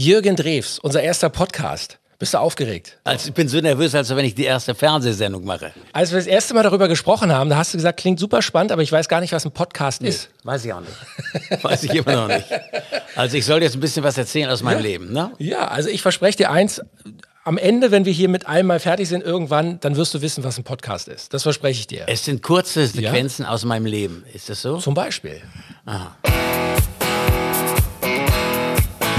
Jürgen 0.00 0.36
Drews, 0.36 0.78
unser 0.78 1.02
erster 1.02 1.28
Podcast. 1.28 1.98
Bist 2.20 2.32
du 2.32 2.38
aufgeregt? 2.38 2.98
Also 3.02 3.30
ich 3.30 3.34
bin 3.34 3.48
so 3.48 3.60
nervös, 3.60 3.96
als 3.96 4.14
wenn 4.14 4.24
ich 4.24 4.36
die 4.36 4.44
erste 4.44 4.76
Fernsehsendung 4.76 5.44
mache. 5.44 5.72
Als 5.92 6.12
wir 6.12 6.18
das 6.18 6.28
erste 6.28 6.54
Mal 6.54 6.62
darüber 6.62 6.86
gesprochen 6.86 7.32
haben, 7.32 7.50
da 7.50 7.56
hast 7.56 7.74
du 7.74 7.78
gesagt, 7.78 7.98
klingt 7.98 8.20
super 8.20 8.40
spannend, 8.40 8.70
aber 8.70 8.82
ich 8.82 8.92
weiß 8.92 9.08
gar 9.08 9.20
nicht, 9.20 9.32
was 9.32 9.44
ein 9.44 9.50
Podcast 9.50 10.00
nee, 10.00 10.10
ist. 10.10 10.30
Weiß 10.44 10.64
ich 10.64 10.72
auch 10.72 10.82
nicht. 10.82 11.64
weiß 11.64 11.82
ich 11.82 11.94
immer 11.96 12.14
noch 12.14 12.28
nicht. 12.28 12.46
Also 13.16 13.36
ich 13.36 13.44
soll 13.44 13.60
jetzt 13.60 13.74
ein 13.74 13.80
bisschen 13.80 14.04
was 14.04 14.16
erzählen 14.16 14.48
aus 14.50 14.62
meinem 14.62 14.76
ja. 14.76 14.82
Leben, 14.84 15.12
ne? 15.12 15.32
Ja, 15.38 15.66
also 15.66 15.88
ich 15.88 16.00
verspreche 16.00 16.36
dir 16.36 16.52
eins, 16.52 16.80
am 17.42 17.58
Ende, 17.58 17.90
wenn 17.90 18.04
wir 18.04 18.12
hier 18.12 18.28
mit 18.28 18.46
allem 18.46 18.68
mal 18.68 18.78
fertig 18.78 19.08
sind, 19.08 19.24
irgendwann, 19.24 19.80
dann 19.80 19.96
wirst 19.96 20.14
du 20.14 20.22
wissen, 20.22 20.44
was 20.44 20.58
ein 20.58 20.64
Podcast 20.64 21.08
ist. 21.08 21.34
Das 21.34 21.42
verspreche 21.42 21.80
ich 21.80 21.88
dir. 21.88 22.04
Es 22.06 22.24
sind 22.24 22.44
kurze 22.44 22.86
Sequenzen 22.86 23.46
ja? 23.46 23.50
aus 23.50 23.64
meinem 23.64 23.86
Leben. 23.86 24.22
Ist 24.32 24.48
das 24.48 24.62
so? 24.62 24.76
Zum 24.76 24.94
Beispiel. 24.94 25.42
Aha. 25.86 26.16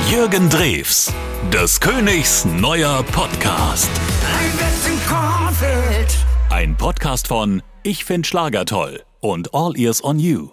Jürgen 0.10 0.50
Drews, 0.50 1.14
des 1.54 1.80
Königs 1.80 2.44
neuer 2.44 3.04
Podcast. 3.12 3.92
Ein 6.50 6.76
Podcast 6.76 7.28
von 7.28 7.62
Ich 7.84 8.06
find 8.06 8.26
Schlager 8.26 8.66
toll 8.66 9.04
und 9.20 9.54
All 9.54 9.78
Ears 9.78 10.04
on 10.04 10.18
You. 10.18 10.50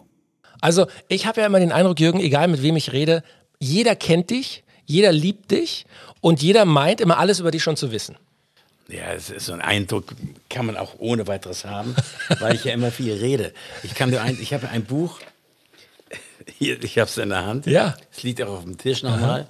Also, 0.60 0.86
ich 1.08 1.26
habe 1.26 1.40
ja 1.40 1.46
immer 1.46 1.58
den 1.58 1.72
Eindruck, 1.72 1.98
Jürgen, 2.00 2.20
egal 2.20 2.48
mit 2.48 2.62
wem 2.62 2.76
ich 2.76 2.92
rede, 2.92 3.22
jeder 3.58 3.96
kennt 3.96 4.28
dich, 4.28 4.62
jeder 4.84 5.10
liebt 5.10 5.50
dich 5.50 5.86
und 6.20 6.42
jeder 6.42 6.66
meint 6.66 7.00
immer 7.00 7.16
alles 7.16 7.40
über 7.40 7.50
dich 7.50 7.62
schon 7.62 7.78
zu 7.78 7.92
wissen. 7.92 8.16
Ja, 8.88 9.14
es 9.14 9.30
ist 9.30 9.46
so 9.46 9.54
ein 9.54 9.62
Eindruck, 9.62 10.04
kann 10.50 10.66
man 10.66 10.76
auch 10.76 10.96
ohne 10.98 11.26
weiteres 11.28 11.64
haben, 11.64 11.96
weil 12.40 12.56
ich 12.56 12.64
ja 12.64 12.74
immer 12.74 12.90
viel 12.90 13.14
rede. 13.14 13.54
Ich 13.84 13.94
kann 13.94 14.10
dir 14.10 14.20
ein, 14.20 14.36
ich 14.38 14.52
habe 14.52 14.68
ein 14.68 14.84
Buch, 14.84 15.18
hier, 16.58 16.82
ich 16.82 16.98
habe 16.98 17.08
es 17.08 17.18
in 17.18 17.28
der 17.30 17.44
Hand. 17.44 17.66
Ja. 17.66 17.96
Es 18.12 18.22
liegt 18.22 18.42
auch 18.42 18.58
auf 18.58 18.64
dem 18.64 18.78
Tisch 18.78 19.02
nochmal. 19.02 19.48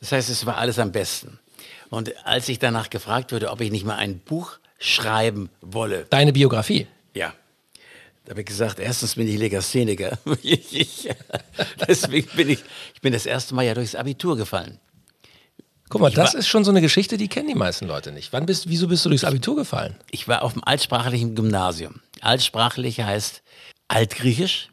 Das 0.00 0.12
heißt, 0.12 0.30
es 0.30 0.46
war 0.46 0.58
alles 0.58 0.78
am 0.78 0.92
besten. 0.92 1.38
Und 1.90 2.14
als 2.26 2.48
ich 2.48 2.58
danach 2.58 2.90
gefragt 2.90 3.32
wurde, 3.32 3.50
ob 3.50 3.60
ich 3.60 3.70
nicht 3.70 3.84
mal 3.84 3.96
ein 3.96 4.18
Buch 4.18 4.58
schreiben 4.78 5.50
wolle. 5.60 6.06
Deine 6.10 6.32
Biografie? 6.32 6.86
Ja. 7.14 7.32
Da 8.24 8.32
habe 8.32 8.40
ich 8.40 8.46
gesagt, 8.46 8.78
erstens 8.78 9.14
bin 9.14 9.26
ich 9.26 9.38
Legastheniker. 9.38 10.18
deswegen 11.88 12.28
bin 12.36 12.50
ich, 12.50 12.58
ich 12.94 13.00
bin 13.00 13.12
das 13.12 13.24
erste 13.24 13.54
Mal 13.54 13.64
ja 13.64 13.74
durchs 13.74 13.94
Abitur 13.94 14.36
gefallen. 14.36 14.78
Guck 15.88 16.02
mal, 16.02 16.08
ich 16.08 16.14
das 16.14 16.34
war, 16.34 16.40
ist 16.40 16.48
schon 16.48 16.64
so 16.64 16.70
eine 16.70 16.82
Geschichte, 16.82 17.16
die 17.16 17.28
kennen 17.28 17.48
die 17.48 17.54
meisten 17.54 17.86
Leute 17.86 18.12
nicht. 18.12 18.32
Wann 18.34 18.44
bist, 18.44 18.68
wieso 18.68 18.88
bist 18.88 19.04
du 19.04 19.08
durchs 19.08 19.24
Abitur 19.24 19.56
gefallen? 19.56 19.96
Ich 20.10 20.28
war 20.28 20.42
auf 20.42 20.52
dem 20.52 20.62
altsprachlichen 20.62 21.34
Gymnasium. 21.34 22.02
Altsprachlich 22.20 23.00
heißt 23.00 23.42
Altgriechisch, 23.88 24.68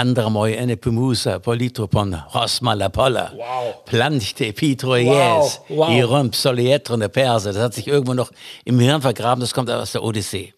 Andramoi 0.00 0.54
ene 0.56 0.76
pumusa 0.76 1.38
politropon 1.38 2.14
hosmalapolla. 2.32 3.32
Wow. 3.36 3.84
Planchte 3.84 4.52
pitroies. 4.52 5.60
Wow. 5.68 6.10
wow. 6.10 6.34
Solietrone 6.34 7.08
Perse. 7.08 7.52
Das 7.52 7.62
hat 7.62 7.74
sich 7.74 7.86
irgendwo 7.86 8.14
noch 8.14 8.32
im 8.64 8.80
Hirn 8.80 9.02
vergraben. 9.02 9.40
Das 9.40 9.52
kommt 9.52 9.70
aus 9.70 9.92
der 9.92 10.02
Odyssee. 10.02 10.54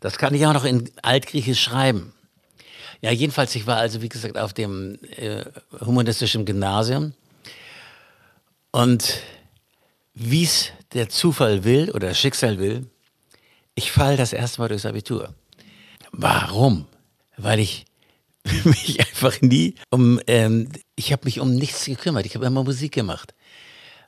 Das 0.00 0.16
kann 0.16 0.34
ich 0.34 0.46
auch 0.46 0.52
noch 0.52 0.64
in 0.64 0.88
Altgriechisch 1.02 1.60
schreiben. 1.60 2.12
Ja, 3.00 3.10
jedenfalls, 3.10 3.54
ich 3.54 3.66
war 3.66 3.76
also, 3.76 4.00
wie 4.02 4.08
gesagt, 4.08 4.38
auf 4.38 4.52
dem 4.52 4.98
äh, 5.16 5.44
humanistischen 5.84 6.44
Gymnasium. 6.44 7.14
Und 8.70 9.20
wie 10.14 10.44
es 10.44 10.70
der 10.94 11.08
Zufall 11.08 11.64
will 11.64 11.90
oder 11.90 12.08
das 12.08 12.18
Schicksal 12.18 12.58
will, 12.58 12.86
ich 13.74 13.92
falle 13.92 14.16
das 14.16 14.32
erste 14.32 14.60
Mal 14.60 14.68
durchs 14.68 14.86
Abitur. 14.86 15.34
Warum? 16.12 16.86
Weil 17.36 17.60
ich 17.60 17.86
mich 18.64 19.00
einfach 19.00 19.40
nie 19.40 19.74
um, 19.90 20.20
ähm, 20.26 20.68
ich 20.96 21.12
habe 21.12 21.24
mich 21.24 21.40
um 21.40 21.54
nichts 21.54 21.84
gekümmert. 21.84 22.26
Ich 22.26 22.34
habe 22.34 22.46
immer 22.46 22.64
Musik 22.64 22.92
gemacht. 22.92 23.34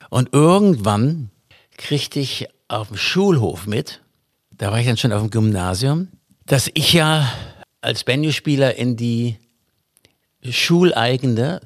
Und 0.09 0.33
irgendwann 0.33 1.31
kriegte 1.77 2.21
ich 2.21 2.49
auf 2.69 2.89
dem 2.89 2.97
Schulhof 2.97 3.67
mit, 3.67 4.01
da 4.51 4.71
war 4.71 4.79
ich 4.79 4.87
dann 4.87 4.97
schon 4.97 5.13
auf 5.13 5.23
dem 5.23 5.31
Gymnasium, 5.31 6.09
dass 6.47 6.71
ich 6.75 6.93
ja 6.93 7.33
als 7.81 8.05
Banjo-Spieler 8.05 8.75
in 8.77 8.97
die 8.97 9.37
schuleigene 10.49 11.61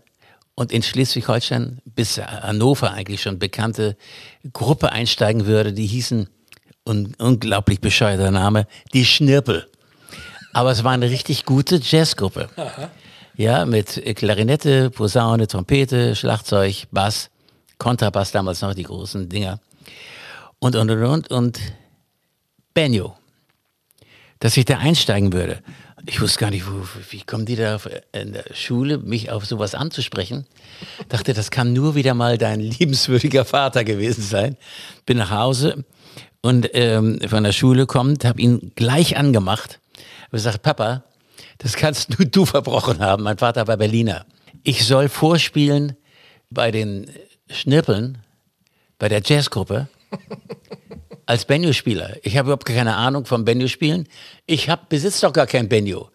und 0.54 0.72
in 0.72 0.82
Schleswig-Holstein 0.82 1.80
bis 1.84 2.18
Hannover 2.18 2.92
eigentlich 2.92 3.22
schon 3.22 3.38
bekannte 3.38 3.96
Gruppe 4.52 4.92
einsteigen 4.92 5.46
würde, 5.46 5.72
die 5.72 5.86
hießen, 5.86 6.28
un 6.86 7.14
unglaublich 7.18 7.80
bescheuerter 7.80 8.30
Name, 8.30 8.66
die 8.92 9.04
Schnirpel. 9.04 9.68
Aber 10.54 10.70
es 10.70 10.84
war 10.84 10.92
eine 10.92 11.10
richtig 11.10 11.44
gute 11.44 11.80
Jazzgruppe. 11.82 12.48
Aha. 12.56 12.90
Ja, 13.36 13.66
mit 13.66 14.00
Klarinette, 14.14 14.88
Posaune, 14.90 15.48
Trompete, 15.48 16.14
Schlagzeug, 16.14 16.86
Bass, 16.92 17.28
Kontrabass 17.78 18.30
damals 18.30 18.62
noch, 18.62 18.72
die 18.72 18.84
großen 18.84 19.28
Dinger. 19.28 19.58
Und, 20.60 20.76
und, 20.76 20.88
und, 20.90 21.02
und, 21.02 21.30
und 21.32 21.60
Benjo. 22.72 23.16
Dass 24.38 24.56
ich 24.56 24.64
da 24.64 24.78
einsteigen 24.78 25.32
würde. 25.32 25.60
Ich 26.06 26.20
wusste 26.20 26.38
gar 26.38 26.50
nicht, 26.50 26.66
wo, 26.68 26.86
wie 27.10 27.22
kommen 27.22 27.46
die 27.46 27.56
da 27.56 27.80
in 28.12 28.34
der 28.34 28.44
Schule, 28.54 28.98
mich 28.98 29.32
auf 29.32 29.46
sowas 29.46 29.74
anzusprechen. 29.74 30.46
Dachte, 31.08 31.34
das 31.34 31.50
kann 31.50 31.72
nur 31.72 31.96
wieder 31.96 32.14
mal 32.14 32.38
dein 32.38 32.60
liebenswürdiger 32.78 33.44
Vater 33.44 33.82
gewesen 33.82 34.22
sein. 34.22 34.56
Bin 35.04 35.18
nach 35.18 35.30
Hause 35.30 35.84
und 36.42 36.70
ähm, 36.74 37.18
von 37.26 37.42
der 37.42 37.52
Schule 37.52 37.86
kommt, 37.86 38.24
habe 38.24 38.40
ihn 38.40 38.70
gleich 38.76 39.16
angemacht 39.16 39.80
und 40.34 40.40
sagt, 40.40 40.62
Papa, 40.62 41.04
das 41.58 41.76
kannst 41.76 42.18
nur 42.18 42.26
du 42.26 42.44
verbrochen 42.44 42.98
haben. 42.98 43.22
Mein 43.22 43.38
Vater 43.38 43.68
war 43.68 43.76
Berliner. 43.76 44.26
Ich 44.64 44.84
soll 44.84 45.08
vorspielen 45.08 45.96
bei 46.50 46.72
den 46.72 47.08
Schnippeln, 47.48 48.18
bei 48.98 49.08
der 49.08 49.22
Jazzgruppe, 49.24 49.86
als 51.26 51.44
Benjo-Spieler. 51.44 52.16
Ich 52.24 52.36
habe 52.36 52.46
überhaupt 52.46 52.64
keine 52.64 52.96
Ahnung 52.96 53.26
vom 53.26 53.44
Benjo-Spielen. 53.44 54.08
Ich 54.44 54.68
hab, 54.68 54.88
besitze 54.88 55.24
doch 55.24 55.32
gar 55.32 55.46
kein 55.46 55.68
Benjo. 55.68 56.10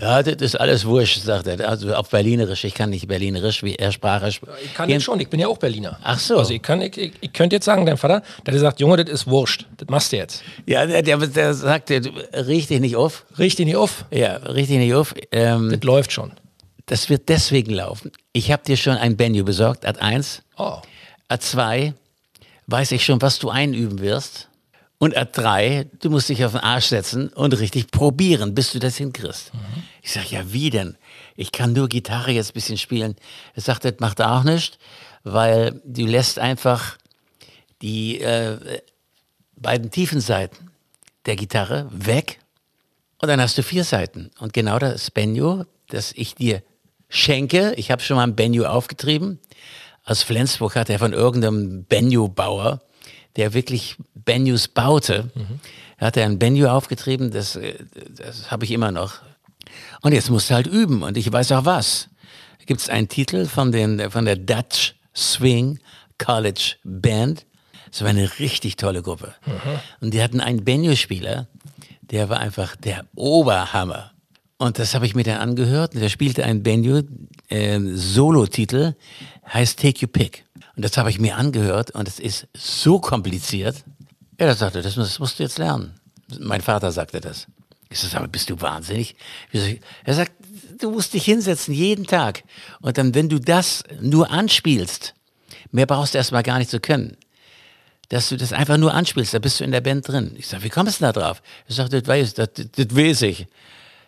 Ja, 0.00 0.22
das 0.22 0.36
ist 0.40 0.54
alles 0.54 0.84
wurscht, 0.84 1.22
sagt 1.22 1.48
er. 1.48 1.68
Also 1.68 1.92
auf 1.92 2.08
Berlinerisch. 2.10 2.62
Ich 2.62 2.74
kann 2.74 2.90
nicht 2.90 3.08
Berlinerisch, 3.08 3.64
wie 3.64 3.74
er 3.74 3.90
sprach. 3.90 4.22
Ich 4.22 4.40
kann 4.74 4.88
jetzt 4.88 5.02
schon, 5.02 5.18
ich 5.18 5.28
bin 5.28 5.40
ja 5.40 5.48
auch 5.48 5.58
Berliner. 5.58 5.98
Ach 6.04 6.20
so. 6.20 6.38
Also 6.38 6.54
ich, 6.54 6.62
kann, 6.62 6.80
ich, 6.80 6.96
ich, 6.96 7.12
ich 7.20 7.32
könnte 7.32 7.56
jetzt 7.56 7.64
sagen, 7.64 7.84
dein 7.84 7.96
Vater, 7.96 8.20
der 8.20 8.52
hat 8.52 8.54
gesagt, 8.54 8.80
Junge, 8.80 9.02
das 9.02 9.12
ist 9.12 9.26
wurscht. 9.26 9.66
Das 9.76 9.88
machst 9.88 10.12
du 10.12 10.18
jetzt. 10.18 10.44
Ja, 10.66 10.86
der, 10.86 11.02
der, 11.02 11.16
der 11.18 11.52
sagt, 11.52 11.90
riech 11.90 12.68
dich 12.68 12.78
nicht 12.78 12.94
auf. 12.94 13.26
Riech 13.38 13.56
dich 13.56 13.66
nicht 13.66 13.76
auf. 13.76 14.04
Ja, 14.12 14.36
riech 14.36 14.68
dich 14.68 14.78
nicht 14.78 14.94
auf. 14.94 15.14
Ähm, 15.32 15.70
das 15.70 15.82
läuft 15.82 16.12
schon. 16.12 16.30
Das 16.86 17.10
wird 17.10 17.28
deswegen 17.28 17.72
laufen. 17.72 18.12
Ich 18.32 18.52
habe 18.52 18.62
dir 18.62 18.76
schon 18.76 18.96
ein 18.96 19.16
Benjo 19.16 19.42
besorgt, 19.42 19.84
Ad 19.84 19.98
1. 19.98 20.42
Oh. 20.58 20.76
Ad 21.26 21.42
2 21.42 21.92
weiß 22.68 22.92
ich 22.92 23.04
schon, 23.04 23.20
was 23.20 23.40
du 23.40 23.50
einüben 23.50 23.98
wirst. 23.98 24.48
Und 24.98 25.16
A3, 25.16 25.86
du 26.00 26.10
musst 26.10 26.28
dich 26.28 26.44
auf 26.44 26.52
den 26.52 26.60
Arsch 26.60 26.86
setzen 26.86 27.28
und 27.28 27.52
richtig 27.58 27.90
probieren, 27.90 28.54
bis 28.54 28.72
du 28.72 28.80
das 28.80 28.96
hinkriegst. 28.96 29.54
Mhm. 29.54 29.82
Ich 30.02 30.12
sage, 30.12 30.28
ja, 30.30 30.52
wie 30.52 30.70
denn? 30.70 30.96
Ich 31.36 31.52
kann 31.52 31.72
nur 31.72 31.88
Gitarre 31.88 32.30
jetzt 32.32 32.50
ein 32.50 32.54
bisschen 32.54 32.78
spielen. 32.78 33.16
Er 33.54 33.62
sagt, 33.62 33.84
das 33.84 33.94
macht 34.00 34.20
auch 34.20 34.44
nichts, 34.44 34.78
weil 35.24 35.80
du 35.84 36.06
lässt 36.06 36.38
einfach 36.38 36.98
die 37.82 38.20
äh, 38.20 38.80
beiden 39.56 39.90
tiefen 39.90 40.20
Seiten 40.20 40.70
der 41.26 41.36
Gitarre 41.36 41.88
weg 41.90 42.40
und 43.20 43.28
dann 43.28 43.40
hast 43.40 43.58
du 43.58 43.62
vier 43.62 43.84
Seiten. 43.84 44.30
Und 44.38 44.52
genau 44.52 44.78
das 44.78 45.10
Benjo, 45.10 45.64
das 45.88 46.12
ich 46.12 46.34
dir 46.34 46.62
schenke, 47.08 47.74
ich 47.76 47.90
habe 47.90 48.02
schon 48.02 48.16
mal 48.16 48.24
ein 48.24 48.36
Benjo 48.36 48.64
aufgetrieben. 48.64 49.38
Aus 50.04 50.22
Flensburg 50.22 50.76
hat 50.76 50.88
er 50.90 50.98
von 50.98 51.12
irgendeinem 51.12 51.84
Benjo-Bauer 51.84 52.80
der 53.38 53.54
wirklich 53.54 53.96
Benjus 54.14 54.68
baute. 54.68 55.30
Mhm. 55.34 55.60
Er 55.96 56.08
hatte 56.08 56.22
ein 56.24 56.38
Benju 56.38 56.66
aufgetrieben, 56.66 57.30
das, 57.30 57.56
äh, 57.56 57.74
das 58.10 58.50
habe 58.50 58.64
ich 58.64 58.72
immer 58.72 58.90
noch. 58.90 59.20
Und 60.02 60.12
jetzt 60.12 60.30
musst 60.30 60.50
du 60.50 60.54
halt 60.54 60.66
üben 60.66 61.02
und 61.02 61.16
ich 61.16 61.30
weiß 61.30 61.52
auch 61.52 61.64
was. 61.64 62.08
Gibt 62.66 62.80
es 62.80 62.88
einen 62.88 63.08
Titel 63.08 63.46
von, 63.46 63.72
den, 63.72 64.10
von 64.10 64.26
der 64.26 64.36
Dutch 64.36 64.94
Swing 65.16 65.78
College 66.18 66.74
Band. 66.84 67.46
Das 67.90 68.02
war 68.02 68.08
eine 68.08 68.38
richtig 68.38 68.76
tolle 68.76 69.02
Gruppe. 69.02 69.34
Mhm. 69.46 69.52
Und 70.00 70.14
die 70.14 70.22
hatten 70.22 70.40
einen 70.40 70.64
Benjo-Spieler, 70.64 71.48
der 72.02 72.28
war 72.28 72.40
einfach 72.40 72.76
der 72.76 73.06
Oberhammer. 73.14 74.12
Und 74.58 74.78
das 74.78 74.94
habe 74.94 75.06
ich 75.06 75.14
mir 75.14 75.22
dann 75.22 75.38
angehört 75.38 75.94
und 75.94 76.00
der 76.00 76.08
spielte 76.08 76.44
einen 76.44 76.62
Benjo, 76.62 77.02
äh, 77.48 77.80
Solo-Titel, 77.94 78.94
heißt 79.52 79.78
Take 79.80 80.00
You 80.00 80.08
Pick. 80.08 80.44
Und 80.76 80.84
das 80.84 80.96
habe 80.96 81.10
ich 81.10 81.20
mir 81.20 81.36
angehört 81.36 81.92
und 81.92 82.08
es 82.08 82.18
ist 82.18 82.48
so 82.54 82.98
kompliziert. 82.98 83.84
Er 84.36 84.54
sagte, 84.54 84.82
das, 84.82 84.96
das 84.96 85.18
musst 85.18 85.38
du 85.38 85.44
jetzt 85.44 85.58
lernen. 85.58 85.94
Mein 86.40 86.60
Vater 86.60 86.92
sagte 86.92 87.20
das. 87.20 87.46
Ich 87.90 87.98
sage, 87.98 88.16
aber 88.18 88.28
bist 88.28 88.50
du 88.50 88.60
wahnsinnig? 88.60 89.16
Er 90.04 90.14
sagt, 90.14 90.32
du 90.78 90.90
musst 90.90 91.14
dich 91.14 91.24
hinsetzen 91.24 91.72
jeden 91.72 92.06
Tag. 92.06 92.42
Und 92.80 92.98
dann, 92.98 93.14
wenn 93.14 93.28
du 93.28 93.38
das 93.38 93.82
nur 94.00 94.30
anspielst, 94.30 95.14
mehr 95.70 95.86
brauchst 95.86 96.14
du 96.14 96.18
erstmal 96.18 96.42
gar 96.42 96.58
nicht 96.58 96.70
zu 96.70 96.80
können. 96.80 97.16
Dass 98.10 98.28
du 98.28 98.36
das 98.36 98.52
einfach 98.52 98.78
nur 98.78 98.94
anspielst, 98.94 99.34
da 99.34 99.38
bist 99.38 99.60
du 99.60 99.64
in 99.64 99.70
der 99.70 99.80
Band 99.80 100.08
drin. 100.08 100.34
Ich 100.38 100.46
sage, 100.46 100.64
wie 100.64 100.70
kommst 100.70 101.00
du 101.00 101.04
da 101.04 101.12
drauf? 101.12 101.42
Er 101.66 101.74
sagt, 101.74 101.92
das 101.92 102.06
weiß, 102.06 102.34
das, 102.34 102.48
weiß 102.76 103.22
ich. 103.22 103.46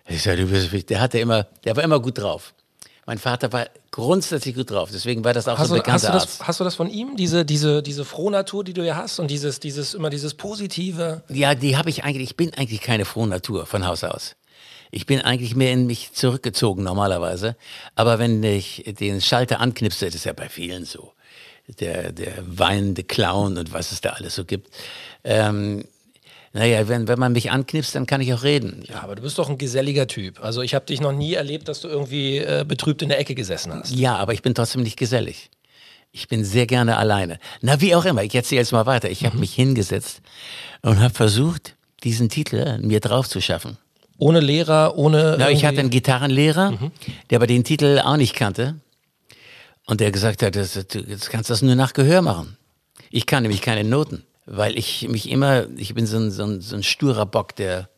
Ich 0.08 0.22
sage, 0.22 0.46
der 0.46 1.00
hatte 1.00 1.18
immer, 1.18 1.44
der 1.64 1.76
war 1.76 1.84
immer 1.84 2.00
gut 2.00 2.18
drauf. 2.18 2.54
Mein 3.10 3.18
Vater 3.18 3.52
war 3.52 3.66
grundsätzlich 3.90 4.54
gut 4.54 4.70
drauf, 4.70 4.90
deswegen 4.92 5.24
war 5.24 5.32
das 5.32 5.48
auch 5.48 5.58
Hast 5.58 5.66
so 5.66 5.74
du, 5.74 5.80
ein 5.80 5.82
bekannter 5.82 6.12
hast, 6.12 6.26
du 6.26 6.38
das, 6.38 6.46
hast 6.46 6.60
du 6.60 6.64
das 6.64 6.76
von 6.76 6.88
ihm, 6.88 7.16
diese, 7.16 7.44
diese, 7.44 7.82
diese 7.82 8.04
Frohnatur, 8.04 8.62
die 8.62 8.72
du 8.72 8.86
ja 8.86 8.94
hast 8.94 9.18
und 9.18 9.28
dieses, 9.32 9.58
dieses, 9.58 9.94
immer 9.94 10.10
dieses 10.10 10.34
Positive? 10.34 11.24
Ja, 11.28 11.56
die 11.56 11.76
habe 11.76 11.90
ich 11.90 12.04
eigentlich, 12.04 12.30
ich 12.30 12.36
bin 12.36 12.54
eigentlich 12.54 12.80
keine 12.80 13.04
frohe 13.04 13.26
Natur 13.26 13.66
von 13.66 13.84
Haus 13.84 14.04
aus. 14.04 14.36
Ich 14.92 15.06
bin 15.06 15.22
eigentlich 15.22 15.56
mehr 15.56 15.72
in 15.72 15.88
mich 15.88 16.12
zurückgezogen 16.12 16.84
normalerweise. 16.84 17.56
Aber 17.96 18.20
wenn 18.20 18.44
ich 18.44 18.84
den 19.00 19.20
Schalter 19.20 19.58
anknipse, 19.58 20.06
das 20.06 20.14
ist 20.14 20.24
ja 20.24 20.32
bei 20.32 20.48
vielen 20.48 20.84
so, 20.84 21.12
der, 21.80 22.12
der 22.12 22.34
weinende 22.46 23.02
Clown 23.02 23.58
und 23.58 23.72
was 23.72 23.90
es 23.90 24.00
da 24.00 24.10
alles 24.10 24.36
so 24.36 24.44
gibt. 24.44 24.72
Ähm, 25.24 25.84
naja, 26.52 26.88
wenn, 26.88 27.06
wenn 27.06 27.18
man 27.18 27.32
mich 27.32 27.50
anknipst, 27.50 27.94
dann 27.94 28.06
kann 28.06 28.20
ich 28.20 28.34
auch 28.34 28.42
reden. 28.42 28.82
Ja, 28.88 29.02
aber 29.02 29.14
du 29.14 29.22
bist 29.22 29.38
doch 29.38 29.48
ein 29.48 29.58
geselliger 29.58 30.08
Typ. 30.08 30.42
Also 30.42 30.62
ich 30.62 30.74
habe 30.74 30.84
dich 30.84 31.00
noch 31.00 31.12
nie 31.12 31.34
erlebt, 31.34 31.68
dass 31.68 31.80
du 31.80 31.88
irgendwie 31.88 32.38
äh, 32.38 32.64
betrübt 32.66 33.02
in 33.02 33.08
der 33.08 33.20
Ecke 33.20 33.34
gesessen 33.34 33.72
hast. 33.72 33.94
Ja, 33.94 34.16
aber 34.16 34.32
ich 34.32 34.42
bin 34.42 34.54
trotzdem 34.54 34.82
nicht 34.82 34.98
gesellig. 34.98 35.50
Ich 36.12 36.26
bin 36.26 36.44
sehr 36.44 36.66
gerne 36.66 36.96
alleine. 36.96 37.38
Na, 37.60 37.80
wie 37.80 37.94
auch 37.94 38.04
immer, 38.04 38.24
ich 38.24 38.34
erzähle 38.34 38.62
jetzt 38.62 38.72
mal 38.72 38.86
weiter. 38.86 39.08
Ich 39.10 39.24
habe 39.24 39.38
mich 39.38 39.54
hingesetzt 39.54 40.22
und 40.82 40.98
habe 40.98 41.14
versucht, 41.14 41.76
diesen 42.02 42.28
Titel 42.28 42.78
mir 42.78 42.98
drauf 42.98 43.28
zu 43.28 43.40
schaffen. 43.40 43.78
Ohne 44.18 44.40
Lehrer, 44.40 44.98
ohne. 44.98 45.36
Na, 45.38 45.50
ich 45.50 45.64
hatte 45.64 45.78
einen 45.78 45.90
Gitarrenlehrer, 45.90 46.90
der 47.30 47.36
aber 47.36 47.46
den 47.46 47.62
Titel 47.62 48.00
auch 48.04 48.16
nicht 48.16 48.34
kannte. 48.34 48.74
Und 49.86 50.00
der 50.00 50.10
gesagt 50.10 50.42
hat, 50.42 50.56
das, 50.56 50.74
du 50.74 50.98
jetzt 51.00 51.30
kannst 51.30 51.48
das 51.48 51.62
nur 51.62 51.74
nach 51.74 51.92
Gehör 51.92 52.22
machen. 52.22 52.56
Ich 53.10 53.26
kann 53.26 53.42
nämlich 53.42 53.62
keine 53.62 53.82
Noten, 53.82 54.24
weil 54.50 54.76
ich 54.76 55.06
mich 55.08 55.30
immer, 55.30 55.66
ich 55.76 55.94
bin 55.94 56.06
so 56.06 56.18
ein, 56.18 56.30
so 56.32 56.42
ein, 56.44 56.60
so 56.60 56.74
ein 56.74 56.82
sturer 56.82 57.24
Bock, 57.24 57.54
der, 57.54 57.88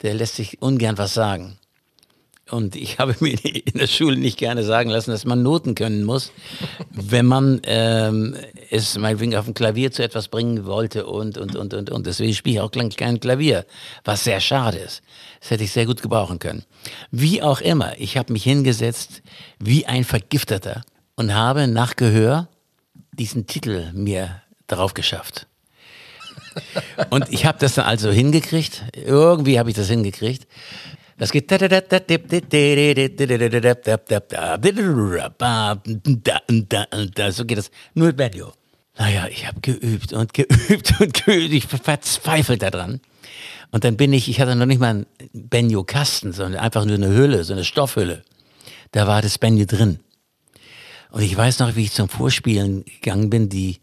der 0.00 0.14
lässt 0.14 0.36
sich 0.36 0.62
ungern 0.62 0.96
was 0.96 1.12
sagen. 1.12 1.58
Und 2.50 2.76
ich 2.76 2.98
habe 2.98 3.14
mir 3.20 3.38
in 3.44 3.78
der 3.78 3.86
Schule 3.86 4.16
nicht 4.16 4.38
gerne 4.38 4.64
sagen 4.64 4.88
lassen, 4.88 5.10
dass 5.10 5.26
man 5.26 5.42
Noten 5.42 5.74
können 5.74 6.04
muss, 6.04 6.32
wenn 6.90 7.26
man 7.26 7.60
ähm, 7.64 8.36
es 8.70 8.96
meinetwegen 8.96 9.36
auf 9.36 9.44
dem 9.44 9.52
Klavier 9.52 9.92
zu 9.92 10.02
etwas 10.02 10.28
bringen 10.28 10.64
wollte 10.64 11.04
und, 11.04 11.36
und, 11.36 11.56
und, 11.56 11.74
und, 11.74 11.90
und. 11.90 12.06
Deswegen 12.06 12.32
spiele 12.32 12.56
ich 12.56 12.60
auch 12.62 12.70
kein, 12.70 13.20
Klavier, 13.20 13.66
was 14.02 14.24
sehr 14.24 14.40
schade 14.40 14.78
ist. 14.78 15.02
Das 15.40 15.50
hätte 15.50 15.64
ich 15.64 15.72
sehr 15.72 15.86
gut 15.86 16.00
gebrauchen 16.00 16.38
können. 16.38 16.64
Wie 17.10 17.42
auch 17.42 17.60
immer, 17.60 17.98
ich 17.98 18.16
habe 18.16 18.32
mich 18.32 18.44
hingesetzt 18.44 19.22
wie 19.58 19.84
ein 19.84 20.04
Vergifteter 20.04 20.84
und 21.16 21.34
habe 21.34 21.68
nach 21.68 21.96
Gehör 21.96 22.48
diesen 23.12 23.46
Titel 23.46 23.92
mir 23.92 24.40
darauf 24.66 24.94
geschafft. 24.94 25.46
Und 27.10 27.32
ich 27.32 27.46
habe 27.46 27.58
das 27.58 27.74
dann 27.74 27.86
also 27.86 28.10
hingekriegt. 28.10 28.84
Irgendwie 28.94 29.58
habe 29.58 29.70
ich 29.70 29.76
das 29.76 29.88
hingekriegt. 29.88 30.46
Das 31.18 31.30
geht. 31.30 31.50
So 31.50 31.56
geht 37.44 37.58
das. 37.58 37.70
Nur 37.94 38.06
mit 38.08 38.16
Banjo. 38.16 38.52
Naja, 38.98 39.26
ich 39.30 39.46
habe 39.46 39.60
geübt 39.60 40.12
und 40.12 40.34
geübt 40.34 41.00
und 41.00 41.24
geübt. 41.24 41.52
Ich 41.52 41.66
verzweifelt 41.66 42.62
daran. 42.62 43.00
Und 43.70 43.84
dann 43.84 43.96
bin 43.96 44.12
ich, 44.12 44.28
ich 44.28 44.40
hatte 44.40 44.54
noch 44.54 44.66
nicht 44.66 44.80
mal 44.80 44.90
einen 44.90 45.06
Banjo-Kasten, 45.32 46.32
sondern 46.32 46.60
einfach 46.60 46.84
nur 46.84 46.96
eine 46.96 47.08
Hülle, 47.08 47.44
so 47.44 47.54
eine 47.54 47.64
Stoffhülle. 47.64 48.22
Da 48.90 49.06
war 49.06 49.22
das 49.22 49.38
Banjo 49.38 49.64
drin. 49.64 50.00
Und 51.10 51.22
ich 51.22 51.36
weiß 51.36 51.58
noch, 51.58 51.76
wie 51.76 51.84
ich 51.84 51.92
zum 51.92 52.08
Vorspielen 52.08 52.84
gegangen 52.84 53.30
bin, 53.30 53.48
die 53.48 53.80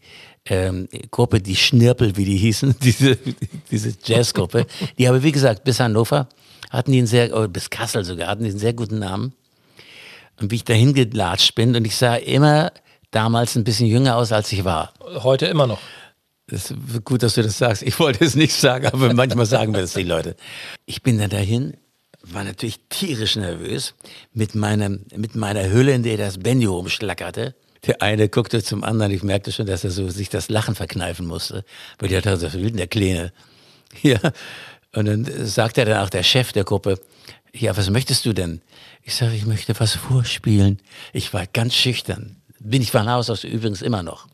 ähm, 0.50 0.88
Gruppe, 1.10 1.40
die 1.40 1.56
Schnirpel, 1.56 2.16
wie 2.16 2.24
die 2.24 2.36
hießen, 2.36 2.74
diese, 2.82 3.16
diese 3.70 3.94
Jazzgruppe, 4.04 4.66
die 4.98 5.08
aber 5.08 5.22
wie 5.22 5.32
gesagt, 5.32 5.64
bis 5.64 5.80
Hannover 5.80 6.28
hatten 6.68 6.92
die 6.92 6.98
einen 6.98 7.06
sehr, 7.06 7.34
oder 7.34 7.48
bis 7.48 7.70
Kassel 7.70 8.04
sogar, 8.04 8.28
hatten 8.28 8.44
die 8.44 8.50
einen 8.50 8.58
sehr 8.58 8.74
guten 8.74 8.98
Namen. 8.98 9.32
Und 10.40 10.50
wie 10.50 10.56
ich 10.56 10.64
dahin 10.64 10.94
gelatscht 10.94 11.54
bin 11.54 11.76
und 11.76 11.84
ich 11.84 11.96
sah 11.96 12.16
immer 12.16 12.72
damals 13.10 13.56
ein 13.56 13.64
bisschen 13.64 13.86
jünger 13.86 14.16
aus, 14.16 14.32
als 14.32 14.50
ich 14.52 14.64
war. 14.64 14.92
Heute 15.00 15.46
immer 15.46 15.66
noch. 15.66 15.80
Das 16.46 16.70
ist 16.70 17.04
gut, 17.04 17.22
dass 17.22 17.34
du 17.34 17.42
das 17.42 17.58
sagst. 17.58 17.82
Ich 17.82 17.98
wollte 18.00 18.24
es 18.24 18.34
nicht 18.34 18.54
sagen, 18.54 18.86
aber 18.86 19.12
manchmal 19.14 19.46
sagen 19.46 19.72
wir 19.72 19.82
das 19.82 19.92
die 19.92 20.02
Leute. 20.02 20.34
Ich 20.86 21.02
bin 21.02 21.18
dann 21.18 21.30
dahin, 21.30 21.76
war 22.22 22.42
natürlich 22.42 22.80
tierisch 22.88 23.36
nervös 23.36 23.94
mit, 24.32 24.54
meinem, 24.54 25.04
mit 25.14 25.36
meiner 25.36 25.70
Hülle, 25.70 25.92
in 25.92 26.02
der 26.02 26.16
das 26.16 26.38
Benjo 26.38 26.74
rumschlackerte. 26.74 27.54
Der 27.86 28.02
eine 28.02 28.28
guckte 28.28 28.62
zum 28.62 28.84
anderen, 28.84 29.12
ich 29.12 29.22
merkte 29.22 29.52
schon, 29.52 29.66
dass 29.66 29.84
er 29.84 29.90
so 29.90 30.08
sich 30.10 30.28
das 30.28 30.48
Lachen 30.48 30.74
verkneifen 30.74 31.26
musste, 31.26 31.64
weil 31.98 32.08
der 32.08 32.20
dachte, 32.20 32.42
was 32.42 32.54
will 32.54 32.68
denn 32.68 32.76
der 32.76 32.88
Kleine? 32.88 33.32
Ja. 34.02 34.20
Und 34.94 35.06
dann 35.06 35.46
sagte 35.46 35.80
er 35.80 35.84
dann 35.86 36.04
auch 36.04 36.10
der 36.10 36.22
Chef 36.22 36.52
der 36.52 36.62
Gruppe, 36.62 37.00
ja, 37.52 37.76
was 37.76 37.90
möchtest 37.90 38.24
du 38.24 38.32
denn? 38.32 38.60
Ich 39.02 39.14
sage, 39.16 39.34
ich 39.34 39.46
möchte 39.46 39.78
was 39.80 39.94
vorspielen. 39.94 40.78
Ich 41.12 41.32
war 41.34 41.46
ganz 41.46 41.74
schüchtern. 41.74 42.36
Bin 42.60 42.82
ich 42.82 42.92
von 42.92 43.08
Haus 43.08 43.30
aus 43.30 43.44
übrigens 43.44 43.82
immer 43.82 44.02
noch. 44.02 44.28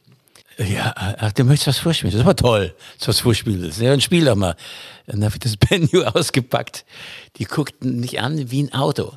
Ja, 0.59 0.95
ach, 0.97 1.33
du 1.33 1.45
möchtest 1.45 1.69
was 1.69 1.79
vorspielen. 1.79 2.17
Das 2.17 2.25
war 2.25 2.35
toll, 2.35 2.75
dass 2.97 3.05
du 3.05 3.09
was 3.09 3.21
vorspielen 3.21 3.63
willst. 3.63 3.81
Ja, 3.81 3.91
dann 3.91 4.01
spiel 4.01 4.25
doch 4.25 4.37
mal. 4.37 4.57
Dann 5.07 5.23
habe 5.25 5.35
ich 5.35 5.41
das 5.41 5.57
Benjo 5.69 6.03
ausgepackt. 6.05 6.85
Die 7.37 7.45
guckten 7.45 8.01
mich 8.01 8.21
an 8.21 8.51
wie 8.51 8.63
ein 8.63 8.73
Auto. 8.73 9.13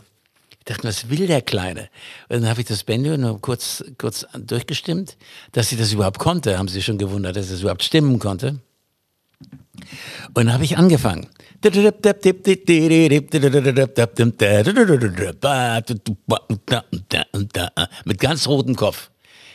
Dachte, 0.69 0.88
was 0.88 1.10
will 1.10 1.25
der 1.25 1.42
Kleine? 1.42 1.89
Und 2.30 2.42
dann 2.42 2.50
habe 2.50 2.62
ich 2.62 2.68
das 2.68 2.83
Benjo 2.83 3.18
nur 3.18 3.42
kurz, 3.42 3.83
kurz 3.98 4.27
durchgestimmt. 4.38 5.18
Dass 5.51 5.69
sie 5.69 5.77
das 5.77 5.92
überhaupt 5.92 6.19
konnte, 6.19 6.60
haben 6.60 6.68
sie 6.68 6.83
schon 6.83 7.00
gewundert, 7.00 7.36
dass 7.36 7.50
es 7.50 7.62
überhaupt 7.62 7.83
stimmen 7.83 8.19
konnte. 8.19 8.60
Und 10.27 10.36
dann 10.36 10.54
habe 10.54 10.63
ich 10.63 10.77
angefangen. 10.77 11.27
Mit 18.06 18.19
ganz 18.19 18.48
rotem 18.48 18.75
Kopf. 18.75 19.10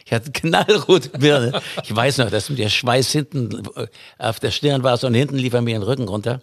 Ich 0.06 0.12
hatte 0.12 0.32
knallrote 0.32 1.10
Birne. 1.10 1.62
Ich 1.84 1.94
weiß 1.94 2.18
noch, 2.18 2.30
dass 2.30 2.48
der 2.48 2.68
Schweiß 2.68 3.12
hinten 3.12 3.62
auf 4.18 4.40
der 4.40 4.50
Stirn 4.50 4.82
war 4.82 5.02
und 5.04 5.14
hinten 5.14 5.36
lief 5.36 5.52
er 5.52 5.62
mir 5.62 5.78
den 5.78 5.84
Rücken 5.84 6.08
runter. 6.08 6.42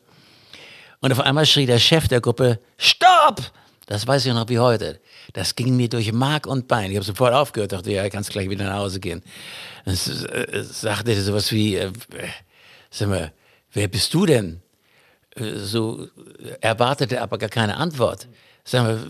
Und 1.02 1.12
auf 1.12 1.20
einmal 1.20 1.46
schrie 1.46 1.66
der 1.66 1.80
Chef 1.80 2.08
der 2.08 2.22
Gruppe, 2.22 2.60
Stopp! 2.78 3.52
Das 3.92 4.08
weiß 4.08 4.26
ich 4.26 4.34
noch 4.34 4.48
wie 4.48 4.58
heute. 4.58 5.02
Das 5.34 5.54
ging 5.54 5.76
mir 5.76 5.90
durch 5.90 6.14
Mark 6.14 6.48
und 6.48 6.70
Bein. 6.70 6.92
Ich 6.92 6.96
habe 6.96 7.06
sofort 7.06 7.34
aufgehört, 7.34 7.74
dachte, 7.74 7.92
ja, 7.92 8.10
kannst 8.10 8.30
gleich 8.30 8.50
wieder 8.50 8.64
nach 8.64 8.78
Hause 8.78 9.02
gehen. 9.02 9.22
Es, 9.84 10.24
äh, 10.24 10.64
sagte 10.64 11.22
sowas 11.22 11.52
wie, 11.52 11.76
äh, 11.76 11.92
sag 12.90 13.10
mal, 13.10 13.34
wer 13.74 13.90
bist 13.90 14.14
du 14.14 14.26
denn? 14.26 14.62
Äh, 15.36 15.58
So 15.58 16.08
erwartete 16.62 17.22
aber 17.22 17.38
gar 17.38 17.50
keine 17.50 17.76
Antwort. 17.76 18.30
Sag 18.64 18.84
mal, 18.84 19.06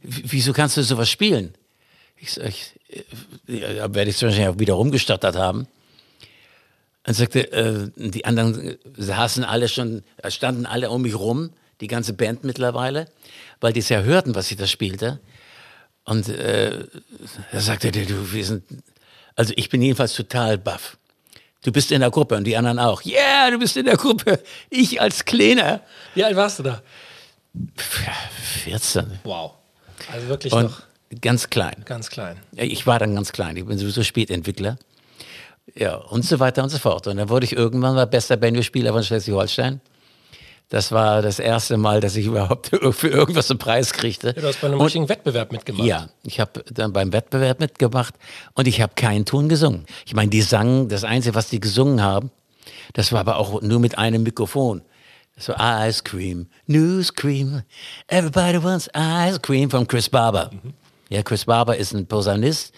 wieso 0.00 0.54
kannst 0.54 0.78
du 0.78 0.82
sowas 0.82 1.10
spielen? 1.10 1.52
Ich 2.16 2.32
sag, 2.32 2.54
äh, 2.88 3.02
ja, 3.76 3.94
werde 3.94 4.10
ich 4.10 4.22
wahrscheinlich 4.22 4.48
auch 4.48 4.58
wieder 4.58 4.74
rumgestottert 4.80 5.36
haben. 5.36 5.68
Und 7.06 7.12
sagte, 7.12 7.52
äh, 7.52 7.90
die 7.96 8.24
anderen 8.24 8.78
saßen 8.96 9.44
alle 9.44 9.68
schon, 9.68 10.04
standen 10.30 10.64
alle 10.64 10.88
um 10.88 11.02
mich 11.02 11.14
rum, 11.14 11.50
die 11.80 11.86
ganze 11.86 12.12
Band 12.12 12.44
mittlerweile, 12.44 13.06
weil 13.60 13.72
die 13.72 13.80
es 13.80 13.88
ja 13.88 14.00
hörten, 14.02 14.34
was 14.34 14.50
ich 14.50 14.56
da 14.56 14.66
spielte. 14.66 15.20
Und 16.04 16.28
äh, 16.28 16.84
da 17.52 17.60
sagte 17.60 17.90
der, 17.92 18.06
du, 18.06 18.32
wir 18.32 18.44
sind, 18.44 18.64
also 19.36 19.52
ich 19.56 19.68
bin 19.68 19.82
jedenfalls 19.82 20.14
total 20.14 20.58
baff. 20.58 20.96
Du 21.62 21.72
bist 21.72 21.90
in 21.92 22.00
der 22.00 22.10
Gruppe 22.10 22.36
und 22.36 22.44
die 22.44 22.56
anderen 22.56 22.78
auch. 22.78 23.04
Yeah, 23.04 23.50
du 23.50 23.58
bist 23.58 23.76
in 23.76 23.84
der 23.84 23.96
Gruppe. 23.96 24.40
Ich 24.70 25.00
als 25.00 25.24
Kleiner. 25.24 25.80
Wie 26.14 26.24
alt 26.24 26.36
warst 26.36 26.60
du 26.60 26.62
da? 26.62 26.82
14. 28.64 29.18
Wow. 29.24 29.52
Also 30.12 30.28
wirklich 30.28 30.52
Und 30.52 30.64
noch 30.64 30.82
ganz 31.20 31.50
klein. 31.50 31.82
ganz 31.84 32.08
klein. 32.10 32.36
Ich 32.52 32.86
war 32.86 32.98
dann 32.98 33.14
ganz 33.14 33.32
klein, 33.32 33.56
ich 33.56 33.64
bin 33.66 33.78
sowieso 33.78 34.02
Spätentwickler. 34.02 34.78
Ja, 35.74 35.96
und 35.96 36.24
so 36.24 36.38
weiter 36.40 36.62
und 36.62 36.70
so 36.70 36.78
fort. 36.78 37.06
Und 37.06 37.18
dann 37.18 37.28
wurde 37.28 37.44
ich 37.44 37.52
irgendwann 37.52 37.94
mal 37.94 38.06
bester 38.06 38.36
Banjo-Spieler 38.36 38.92
von 38.92 39.02
Schleswig-Holstein. 39.02 39.80
Das 40.70 40.92
war 40.92 41.22
das 41.22 41.38
erste 41.38 41.78
Mal, 41.78 42.00
dass 42.00 42.14
ich 42.16 42.26
überhaupt 42.26 42.70
für 42.92 43.08
irgendwas 43.08 43.50
einen 43.50 43.58
Preis 43.58 43.92
kriegte. 43.94 44.28
Ja, 44.28 44.32
du 44.42 44.46
hast 44.48 44.60
bei 44.60 44.66
einem 44.66 44.78
Und- 44.78 44.84
richtigen 44.86 45.08
Wettbewerb 45.08 45.50
mitgemacht. 45.52 45.86
ja, 45.86 46.08
ich 46.24 46.40
habe 46.40 46.62
dann 46.70 46.92
beim 46.92 47.12
Wettbewerb 47.12 47.58
mitgemacht 47.60 48.14
und 48.54 48.68
ich 48.68 48.80
habe 48.82 48.92
keinen 48.94 49.24
Ton 49.24 49.48
gesungen. 49.48 49.86
Ich 50.04 50.14
meine, 50.14 50.28
die 50.30 50.42
sangen, 50.42 50.88
das 50.88 51.04
Einzige, 51.04 51.34
was 51.34 51.48
die 51.48 51.60
gesungen 51.60 52.02
haben, 52.02 52.30
das 52.92 53.12
war 53.12 53.20
aber 53.20 53.36
auch 53.36 53.62
nur 53.62 53.80
mit 53.80 53.96
einem 53.96 54.22
Mikrofon. 54.22 54.82
Das 55.36 55.48
war 55.48 55.86
Ice 55.88 56.02
Cream, 56.04 56.48
News 56.66 57.14
Cream, 57.14 57.62
Everybody 58.08 58.62
Wants 58.62 58.90
Ice 58.94 59.38
Cream 59.40 59.70
von 59.70 59.86
Chris 59.86 60.08
Barber. 60.10 60.50
Ja, 61.08 61.22
Chris 61.22 61.44
Barber 61.46 61.76
ist 61.76 61.94
ein 61.94 62.06
Posaunist 62.06 62.74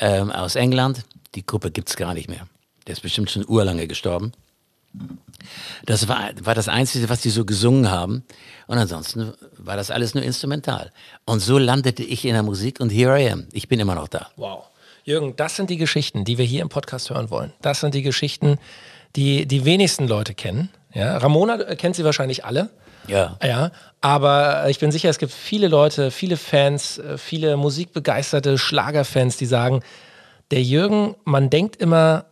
ähm, 0.00 0.30
aus 0.30 0.56
England. 0.56 1.04
Die 1.36 1.46
Gruppe 1.46 1.70
gibt's 1.70 1.96
gar 1.96 2.12
nicht 2.12 2.28
mehr. 2.28 2.46
Der 2.86 2.94
ist 2.94 3.00
bestimmt 3.00 3.30
schon 3.30 3.44
urlange 3.48 3.86
gestorben. 3.86 4.32
Das 5.86 6.08
war, 6.08 6.30
war 6.42 6.54
das 6.54 6.68
Einzige, 6.68 7.08
was 7.08 7.20
die 7.20 7.30
so 7.30 7.44
gesungen 7.44 7.90
haben. 7.90 8.24
Und 8.66 8.78
ansonsten 8.78 9.32
war 9.56 9.76
das 9.76 9.90
alles 9.90 10.14
nur 10.14 10.22
instrumental. 10.22 10.92
Und 11.24 11.40
so 11.40 11.58
landete 11.58 12.02
ich 12.02 12.24
in 12.24 12.34
der 12.34 12.42
Musik 12.42 12.80
und 12.80 12.90
here 12.90 13.20
I 13.20 13.30
am. 13.30 13.46
Ich 13.52 13.68
bin 13.68 13.80
immer 13.80 13.94
noch 13.94 14.08
da. 14.08 14.28
Wow. 14.36 14.64
Jürgen, 15.04 15.34
das 15.36 15.56
sind 15.56 15.70
die 15.70 15.76
Geschichten, 15.76 16.24
die 16.24 16.38
wir 16.38 16.44
hier 16.44 16.62
im 16.62 16.68
Podcast 16.68 17.10
hören 17.10 17.30
wollen. 17.30 17.52
Das 17.62 17.80
sind 17.80 17.94
die 17.94 18.02
Geschichten, 18.02 18.58
die 19.16 19.46
die 19.46 19.64
wenigsten 19.64 20.06
Leute 20.06 20.34
kennen. 20.34 20.70
Ja, 20.92 21.16
Ramona 21.16 21.60
äh, 21.60 21.76
kennt 21.76 21.96
sie 21.96 22.04
wahrscheinlich 22.04 22.44
alle. 22.44 22.70
Ja. 23.06 23.38
Ja, 23.42 23.70
aber 24.00 24.68
ich 24.68 24.78
bin 24.78 24.92
sicher, 24.92 25.08
es 25.08 25.18
gibt 25.18 25.32
viele 25.32 25.68
Leute, 25.68 26.10
viele 26.10 26.36
Fans, 26.36 26.98
äh, 26.98 27.16
viele 27.16 27.56
musikbegeisterte 27.56 28.58
Schlagerfans, 28.58 29.36
die 29.36 29.46
sagen, 29.46 29.82
der 30.50 30.62
Jürgen, 30.62 31.14
man 31.24 31.48
denkt 31.48 31.76
immer, 31.76 32.26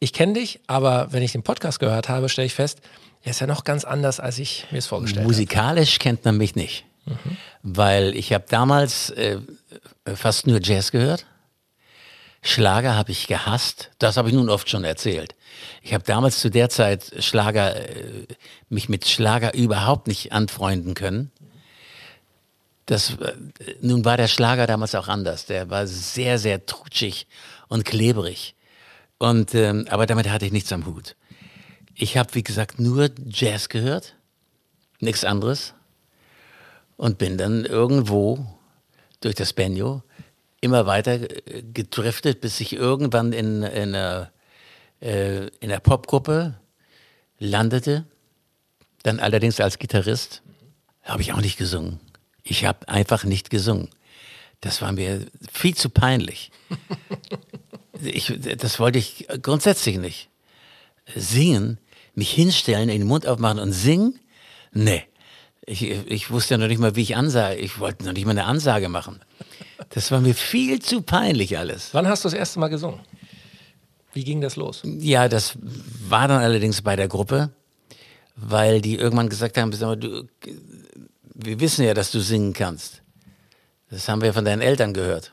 ich 0.00 0.12
kenne 0.12 0.34
dich, 0.34 0.60
aber 0.66 1.12
wenn 1.12 1.22
ich 1.22 1.32
den 1.32 1.42
Podcast 1.42 1.80
gehört 1.80 2.08
habe, 2.08 2.28
stelle 2.28 2.46
ich 2.46 2.54
fest, 2.54 2.80
er 3.22 3.30
ist 3.30 3.40
ja 3.40 3.46
noch 3.46 3.64
ganz 3.64 3.84
anders, 3.84 4.20
als 4.20 4.38
ich 4.38 4.66
mir 4.70 4.78
es 4.78 4.86
vorgestellt 4.86 5.24
habe. 5.24 5.28
Musikalisch 5.28 5.98
kennt 5.98 6.24
man 6.24 6.36
mich 6.36 6.54
nicht, 6.54 6.84
weil 7.62 8.14
ich 8.14 8.32
habe 8.32 8.44
damals 8.48 9.10
äh, 9.10 9.38
fast 10.14 10.46
nur 10.46 10.60
Jazz 10.62 10.92
gehört. 10.92 11.26
Schlager 12.40 12.94
habe 12.94 13.10
ich 13.10 13.26
gehasst. 13.26 13.90
Das 13.98 14.16
habe 14.16 14.28
ich 14.28 14.34
nun 14.34 14.48
oft 14.48 14.70
schon 14.70 14.84
erzählt. 14.84 15.34
Ich 15.82 15.92
habe 15.92 16.04
damals 16.04 16.38
zu 16.38 16.50
der 16.50 16.68
Zeit 16.68 17.12
Schlager, 17.18 17.76
äh, 17.76 18.26
mich 18.68 18.88
mit 18.88 19.08
Schlager 19.08 19.54
überhaupt 19.54 20.06
nicht 20.06 20.32
anfreunden 20.32 20.94
können. 20.94 21.32
Das, 22.86 23.10
äh, 23.10 23.34
nun 23.80 24.04
war 24.04 24.16
der 24.16 24.28
Schlager 24.28 24.66
damals 24.66 24.94
auch 24.94 25.08
anders. 25.08 25.46
Der 25.46 25.68
war 25.68 25.86
sehr, 25.86 26.38
sehr 26.38 26.64
trutschig 26.64 27.26
und 27.66 27.84
klebrig. 27.84 28.54
Und, 29.18 29.54
ähm, 29.54 29.86
aber 29.90 30.06
damit 30.06 30.30
hatte 30.30 30.46
ich 30.46 30.52
nichts 30.52 30.72
am 30.72 30.86
Hut. 30.86 31.16
Ich 31.94 32.16
habe, 32.16 32.34
wie 32.34 32.44
gesagt, 32.44 32.78
nur 32.78 33.10
Jazz 33.26 33.68
gehört, 33.68 34.14
nichts 35.00 35.24
anderes. 35.24 35.74
Und 36.96 37.18
bin 37.18 37.38
dann 37.38 37.64
irgendwo 37.64 38.46
durch 39.20 39.34
das 39.34 39.52
Banjo 39.52 40.02
immer 40.60 40.86
weiter 40.86 41.12
äh, 41.46 41.62
gedriftet, 41.62 42.40
bis 42.40 42.60
ich 42.60 42.72
irgendwann 42.72 43.32
in, 43.32 43.62
in 43.62 43.94
einer, 43.94 44.30
äh, 45.00 45.46
in 45.60 45.70
einer 45.70 45.80
Popgruppe 45.80 46.58
landete. 47.38 48.04
Dann 49.02 49.20
allerdings 49.20 49.60
als 49.60 49.78
Gitarrist 49.78 50.42
habe 51.02 51.22
ich 51.22 51.32
auch 51.32 51.40
nicht 51.40 51.56
gesungen. 51.56 52.00
Ich 52.42 52.64
habe 52.64 52.88
einfach 52.88 53.24
nicht 53.24 53.50
gesungen. 53.50 53.88
Das 54.60 54.82
war 54.82 54.92
mir 54.92 55.26
viel 55.52 55.76
zu 55.76 55.88
peinlich. 55.90 56.50
Ich, 58.02 58.32
das 58.58 58.78
wollte 58.78 58.98
ich 58.98 59.26
grundsätzlich 59.42 59.98
nicht. 59.98 60.28
Singen, 61.14 61.78
mich 62.14 62.30
hinstellen, 62.30 62.88
in 62.88 63.00
den 63.00 63.08
Mund 63.08 63.26
aufmachen 63.26 63.58
und 63.58 63.72
singen? 63.72 64.18
Nee. 64.72 65.04
Ich, 65.66 65.82
ich 65.82 66.30
wusste 66.30 66.54
ja 66.54 66.58
noch 66.58 66.68
nicht 66.68 66.78
mal, 66.78 66.96
wie 66.96 67.02
ich 67.02 67.16
ansage. 67.16 67.56
Ich 67.60 67.78
wollte 67.78 68.04
noch 68.04 68.12
nicht 68.12 68.24
mal 68.24 68.30
eine 68.30 68.44
Ansage 68.44 68.88
machen. 68.88 69.20
Das 69.90 70.10
war 70.10 70.20
mir 70.20 70.34
viel 70.34 70.80
zu 70.80 71.02
peinlich 71.02 71.58
alles. 71.58 71.90
Wann 71.92 72.08
hast 72.08 72.24
du 72.24 72.28
das 72.28 72.38
erste 72.38 72.58
Mal 72.58 72.68
gesungen? 72.68 73.00
Wie 74.12 74.24
ging 74.24 74.40
das 74.40 74.56
los? 74.56 74.82
Ja, 74.84 75.28
das 75.28 75.58
war 76.08 76.28
dann 76.28 76.40
allerdings 76.40 76.82
bei 76.82 76.96
der 76.96 77.08
Gruppe, 77.08 77.50
weil 78.34 78.80
die 78.80 78.96
irgendwann 78.96 79.28
gesagt 79.28 79.58
haben, 79.58 79.70
du, 79.70 80.26
wir 81.34 81.60
wissen 81.60 81.84
ja, 81.84 81.94
dass 81.94 82.10
du 82.10 82.20
singen 82.20 82.52
kannst. 82.52 83.02
Das 83.90 84.08
haben 84.08 84.22
wir 84.22 84.32
von 84.32 84.44
deinen 84.44 84.62
Eltern 84.62 84.92
gehört. 84.92 85.32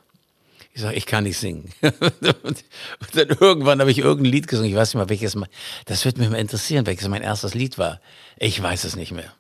Ich 0.76 0.82
sage, 0.82 0.96
ich 0.96 1.06
kann 1.06 1.24
nicht 1.24 1.38
singen. 1.38 1.72
und 1.82 2.66
dann 3.14 3.30
irgendwann 3.40 3.80
habe 3.80 3.90
ich 3.90 4.00
irgendein 4.00 4.34
Lied 4.34 4.50
gesungen. 4.50 4.70
Ich 4.70 4.76
weiß 4.76 4.94
nicht 4.94 5.02
mal, 5.02 5.08
welches 5.08 5.34
mal. 5.34 5.48
Das 5.86 6.04
würde 6.04 6.20
mich 6.20 6.30
mal 6.30 6.38
interessieren, 6.38 6.86
welches 6.86 7.08
mein 7.08 7.22
erstes 7.22 7.54
Lied 7.54 7.78
war. 7.78 8.02
Ich 8.38 8.62
weiß 8.62 8.84
es 8.84 8.98
nicht 8.98 9.14
mehr. 9.14 9.32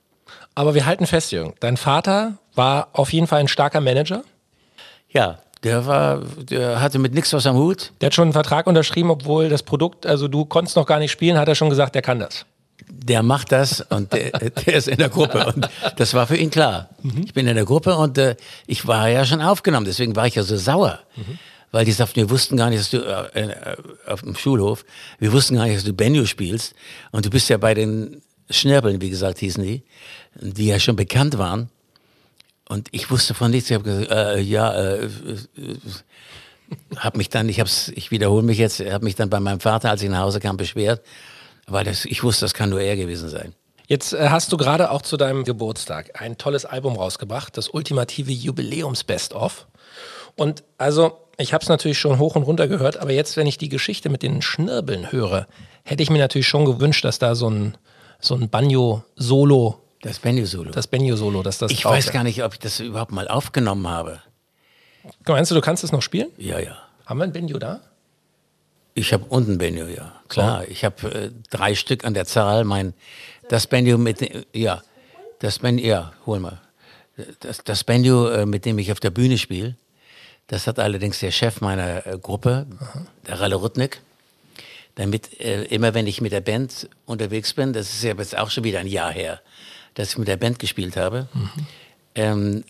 Aber 0.56 0.76
wir 0.76 0.86
halten 0.86 1.06
fest, 1.06 1.34
Jürgen. 1.34 1.54
Dein 1.60 1.76
Vater 1.76 2.38
war 2.56 2.88
auf 2.94 3.12
jeden 3.12 3.28
Fall 3.28 3.42
ein 3.42 3.50
starker 3.50 3.82
Manager. 3.82 4.24
Ja, 5.10 5.40
der 5.64 5.86
war, 5.86 6.22
der 6.38 6.80
hatte 6.80 7.00
mit 7.00 7.14
nichts 7.14 7.34
was 7.34 7.46
am 7.46 7.58
Hut. 7.58 7.92
Der 8.00 8.08
hat 8.08 8.14
schon 8.16 8.24
einen 8.24 8.34
Vertrag 8.34 8.66
unterschrieben, 8.66 9.10
obwohl 9.10 9.50
das 9.50 9.62
Produkt, 9.62 10.06
also 10.06 10.30
du 10.30 10.46
konntest 10.46 10.78
noch 10.78 10.86
gar 10.86 11.00
nicht 11.00 11.12
spielen, 11.12 11.38
hat 11.38 11.50
er 11.50 11.56
schon 11.56 11.70
gesagt, 11.70 11.96
der 11.96 12.02
kann 12.02 12.20
das. 12.20 12.46
Der 12.90 13.24
macht 13.24 13.52
das 13.52 13.82
und 13.82 14.14
der, 14.14 14.32
der 14.66 14.74
ist 14.74 14.88
in 14.88 14.98
der 14.98 15.10
Gruppe. 15.10 15.46
Und 15.46 15.70
das 15.98 16.14
war 16.14 16.28
für 16.28 16.38
ihn 16.38 16.50
klar. 16.50 16.90
Ich 17.26 17.34
bin 17.34 17.48
in 17.48 17.56
der 17.56 17.66
Gruppe 17.66 17.96
und 17.96 18.18
äh, 18.18 18.36
ich 18.68 18.88
war 18.88 19.10
ja 19.10 19.26
schon 19.26 19.42
aufgenommen, 19.42 19.86
deswegen 19.86 20.16
war 20.16 20.28
ich 20.28 20.36
ja 20.36 20.44
so 20.44 20.58
sauer. 20.58 21.00
Weil 21.72 21.86
die 21.86 21.92
sagten, 21.92 22.16
wir 22.16 22.30
wussten 22.30 22.56
gar 22.58 22.70
nicht, 22.70 22.80
dass 22.80 22.90
du 22.90 23.00
äh, 23.00 23.42
äh, 23.42 23.76
auf 24.08 24.22
dem 24.22 24.36
Schulhof, 24.36 24.86
wir 25.20 25.34
wussten 25.34 25.56
gar 25.56 25.66
nicht, 25.66 25.76
dass 25.76 25.84
du 25.84 25.94
Benjo 25.94 26.26
spielst. 26.26 26.74
Und 27.12 27.26
du 27.26 27.30
bist 27.30 27.50
ja 27.50 27.58
bei 27.58 27.74
den 27.74 28.22
Schnärbeln, 28.50 29.02
wie 29.02 29.10
gesagt, 29.10 29.40
hießen 29.40 29.64
die, 29.64 29.84
die 30.36 30.68
ja 30.68 30.80
schon 30.80 30.96
bekannt 30.96 31.38
waren. 31.38 31.70
Und 32.68 32.88
ich 32.92 33.12
wusste 33.12 33.34
von 33.34 33.52
nichts. 33.52 33.70
Ich 33.70 33.76
habe 33.76 33.84
gesagt, 33.84 34.12
äh, 34.12 34.40
ja, 34.40 34.74
äh, 34.74 35.06
äh, 35.06 35.10
habe 36.98 37.18
mich 37.18 37.30
dann, 37.30 37.48
ich 37.50 37.60
hab's, 37.60 37.92
ich 37.94 38.10
wiederhole 38.10 38.44
mich 38.44 38.58
jetzt, 38.58 38.80
habe 38.80 39.04
mich 39.04 39.16
dann 39.16 39.30
bei 39.30 39.40
meinem 39.40 39.60
Vater, 39.60 39.90
als 39.90 40.02
ich 40.02 40.10
nach 40.10 40.22
Hause 40.22 40.40
kam, 40.40 40.58
beschwert, 40.58 41.02
weil 41.68 41.84
das, 41.86 42.06
ich 42.06 42.24
wusste, 42.24 42.46
das 42.46 42.54
kann 42.54 42.70
nur 42.70 42.82
er 42.82 42.96
gewesen 42.96 43.30
sein. 43.30 43.54
Jetzt 43.88 44.14
äh, 44.14 44.30
hast 44.30 44.52
du 44.52 44.58
gerade 44.58 44.90
auch 44.92 45.02
zu 45.04 45.16
deinem 45.18 45.44
Geburtstag 45.44 46.20
ein 46.20 46.38
tolles 46.38 46.66
Album 46.66 46.96
rausgebracht, 46.96 47.56
das 47.58 47.70
ultimative 47.70 48.32
Jubiläums-Best-of. 48.32 49.68
Und 50.36 50.64
also, 50.78 51.18
ich 51.38 51.54
habe 51.54 51.62
es 51.62 51.70
natürlich 51.70 52.00
schon 52.00 52.18
hoch 52.20 52.36
und 52.36 52.44
runter 52.44 52.68
gehört, 52.68 52.98
aber 52.98 53.12
jetzt, 53.12 53.38
wenn 53.38 53.48
ich 53.48 53.58
die 53.58 53.70
Geschichte 53.70 54.10
mit 54.10 54.24
den 54.24 54.42
Schnirbeln 54.42 55.12
höre, 55.12 55.48
hätte 55.84 56.02
ich 56.04 56.10
mir 56.10 56.18
natürlich 56.18 56.48
schon 56.48 56.66
gewünscht, 56.66 57.06
dass 57.06 57.20
da 57.20 57.36
so 57.36 57.50
ein, 57.50 57.78
so 58.20 58.36
ein 58.36 58.50
Banjo-Solo, 58.50 59.82
Das 60.02 60.20
Benjo-Solo. 60.20 60.72
das 60.72 60.88
Banjo-Solo, 60.88 61.44
dass 61.44 61.60
das 61.60 61.72
Ich 61.72 61.86
weiß 61.86 62.12
gar 62.12 62.24
nicht, 62.24 62.44
ob 62.44 62.54
ich 62.54 62.60
das 62.60 62.80
überhaupt 62.80 63.12
mal 63.12 63.28
aufgenommen 63.28 63.88
habe. 63.88 64.20
Meinst 65.28 65.52
du, 65.52 65.56
du 65.56 65.62
kannst 65.62 65.84
es 65.84 65.92
noch 65.92 66.02
spielen? 66.02 66.30
Ja, 66.38 66.60
ja. 66.60 66.78
Haben 67.06 67.20
wir 67.20 67.26
ein 67.26 67.34
Banjo 67.34 67.60
da? 67.60 67.82
Ich 68.98 69.12
habe 69.14 69.26
unten 69.26 69.58
Benjo, 69.58 69.86
ja. 69.88 70.14
Klar, 70.30 70.68
ich 70.70 70.86
habe 70.86 71.14
äh, 71.14 71.32
drei 71.50 71.76
Stück 71.76 72.06
an 72.06 72.14
der 72.14 72.26
Zahl. 72.26 72.64
Mein, 72.64 72.94
das 73.50 73.68
Benjo 73.68 73.98
mit, 73.98 74.22
dem- 74.22 74.46
ja, 74.54 74.82
das 75.40 75.60
Benjo, 75.60 75.86
ja, 75.86 76.14
hol 76.26 76.40
mal. 76.40 76.62
Das, 77.42 77.64
das 77.64 77.84
Benjo, 77.84 78.30
äh, 78.30 78.46
mit 78.46 78.66
dem 78.66 78.80
ich 78.80 78.92
auf 78.94 79.00
der 79.02 79.10
Bühne 79.12 79.38
spiele, 79.38 79.76
das 80.48 80.66
hat 80.68 80.80
allerdings 80.80 81.20
der 81.20 81.32
Chef 81.32 81.60
meiner 81.60 82.08
äh, 82.08 82.18
Gruppe, 82.18 82.66
der 83.28 83.40
Ralle 83.42 83.56
Rudnick. 83.56 84.00
Damit 84.96 85.42
äh, 85.42 85.64
immer, 85.66 85.94
wenn 85.94 86.08
ich 86.08 86.22
mit 86.22 86.32
der 86.32 86.40
Band 86.42 86.90
unterwegs 87.06 87.54
bin, 87.54 87.74
das 87.74 87.90
ist 87.94 88.04
ja 88.04 88.14
jetzt 88.16 88.38
auch 88.38 88.50
schon 88.50 88.64
wieder 88.64 88.80
ein 88.80 88.88
Jahr 88.88 89.12
her, 89.12 89.42
dass 89.96 90.12
ich 90.12 90.18
mit 90.18 90.30
der 90.30 90.38
Band 90.38 90.58
gespielt 90.60 90.96
habe, 90.96 91.28
ähm, 92.16 92.64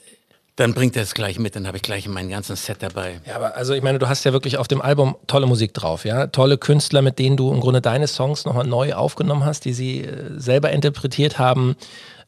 dann 0.56 0.74
bringt 0.74 0.96
er 0.96 1.04
es 1.04 1.14
gleich 1.14 1.38
mit, 1.38 1.56
dann 1.56 1.68
habe 1.68 1.78
ich 1.78 1.84
gleich 1.84 2.08
mein 2.08 2.30
ganzes 2.30 2.66
Set 2.66 2.78
dabei. 2.82 3.20
Ja, 3.28 3.36
aber 3.36 3.58
also 3.58 3.74
ich 3.74 3.84
meine, 3.84 4.00
du 4.00 4.08
hast 4.08 4.24
ja 4.24 4.32
wirklich 4.32 4.58
auf 4.58 4.68
dem 4.68 4.82
Album 4.82 5.18
tolle 5.28 5.48
Musik 5.48 5.74
drauf, 5.74 6.06
ja? 6.06 6.28
Tolle 6.28 6.58
Künstler, 6.58 7.02
mit 7.02 7.20
denen 7.20 7.36
du 7.36 7.52
im 7.52 7.60
Grunde 7.60 7.82
deine 7.82 8.08
Songs 8.08 8.46
nochmal 8.46 8.66
neu 8.66 8.94
aufgenommen 8.94 9.44
hast, 9.44 9.66
die 9.66 9.74
sie 9.74 10.02
äh, 10.02 10.32
selber 10.38 10.72
interpretiert 10.72 11.40
haben. 11.40 11.76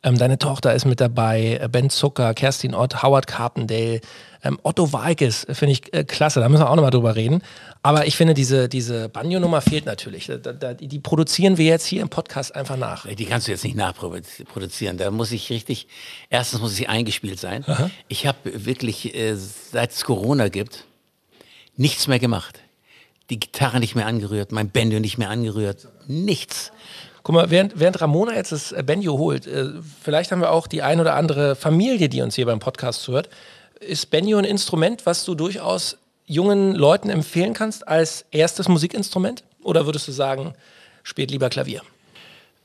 Ähm, 0.04 0.18
deine 0.18 0.38
Tochter 0.38 0.74
ist 0.74 0.86
mit 0.86 1.02
dabei, 1.02 1.60
äh, 1.62 1.68
Ben 1.70 1.90
Zucker, 1.90 2.34
Kerstin 2.34 2.76
Ott, 2.76 3.02
Howard 3.02 3.26
Carpendale, 3.28 4.02
ähm, 4.44 4.60
Otto 4.64 4.94
Walkes, 4.94 5.44
äh, 5.46 5.56
finde 5.56 5.74
ich 5.74 5.94
äh, 5.94 6.04
klasse, 6.04 6.40
da 6.40 6.50
müssen 6.50 6.62
wir 6.62 6.70
auch 6.70 6.76
nochmal 6.76 6.92
drüber 6.92 7.16
reden. 7.16 7.42
Aber 7.82 8.06
ich 8.06 8.16
finde, 8.16 8.34
diese, 8.34 8.70
diese 8.70 9.10
Banjo-Nummer 9.10 9.62
fehlt 9.62 9.86
natürlich. 9.86 10.28
Da, 10.28 10.38
da, 10.38 10.74
die 10.74 11.00
produzieren 11.00 11.58
wir 11.58 11.66
jetzt 11.66 11.86
hier 11.86 12.02
im 12.02 12.10
Podcast 12.10 12.56
einfach 12.56 12.78
nach. 12.78 13.08
Die 13.08 13.26
kannst 13.26 13.48
du 13.48 13.52
jetzt 13.52 13.64
nicht 13.64 13.76
nachproduzieren. 13.76 14.98
Da 14.98 15.10
muss 15.10 15.32
ich 15.32 15.50
richtig, 15.50 15.88
erstens 16.30 16.60
muss 16.60 16.78
ich 16.78 16.90
eingespielt 16.90 17.40
sein. 17.40 17.66
Ich 18.08 18.28
habe 18.28 18.38
wirklich, 18.66 19.16
äh, 19.16 19.36
seit 19.36 19.92
es 19.92 20.04
Corona 20.04 20.50
gibt, 20.50 20.86
nichts 21.76 22.08
mehr 22.08 22.20
gemacht. 22.20 22.60
Die 23.30 23.40
Gitarre 23.40 23.80
nicht 23.80 23.96
mehr 23.96 24.06
angerührt, 24.06 24.52
mein 24.52 24.70
Banjo 24.70 25.00
nicht 25.00 25.18
mehr 25.18 25.30
angerührt, 25.30 25.88
nichts. 26.08 26.72
Guck 27.24 27.36
mal, 27.36 27.50
während, 27.50 27.78
während 27.78 28.00
Ramona 28.00 28.36
jetzt 28.36 28.54
das 28.54 28.72
äh, 28.72 28.84
Banjo 28.84 29.18
holt, 29.18 29.48
äh, 29.48 29.66
vielleicht 30.02 30.32
haben 30.32 30.40
wir 30.40 30.52
auch 30.52 30.66
die 30.66 30.82
ein 30.82 31.02
oder 31.02 31.16
andere 31.16 31.56
Familie, 31.56 32.08
die 32.08 32.22
uns 32.22 32.36
hier 32.36 32.46
beim 32.46 32.60
Podcast 32.60 33.02
zuhört. 33.02 33.30
Ist 33.82 34.10
Banjo 34.12 34.38
ein 34.38 34.46
Instrument, 34.46 35.06
was 35.06 35.26
du 35.26 35.36
durchaus 35.36 35.98
jungen 36.26 36.74
Leuten 36.74 37.10
empfehlen 37.10 37.54
kannst 37.54 37.88
als 37.88 38.26
erstes 38.32 38.70
Musikinstrument? 38.70 39.44
Oder 39.62 39.86
würdest 39.86 40.08
du 40.08 40.14
sagen, 40.14 40.54
spielt 41.04 41.30
lieber 41.32 41.50
Klavier? 41.50 41.82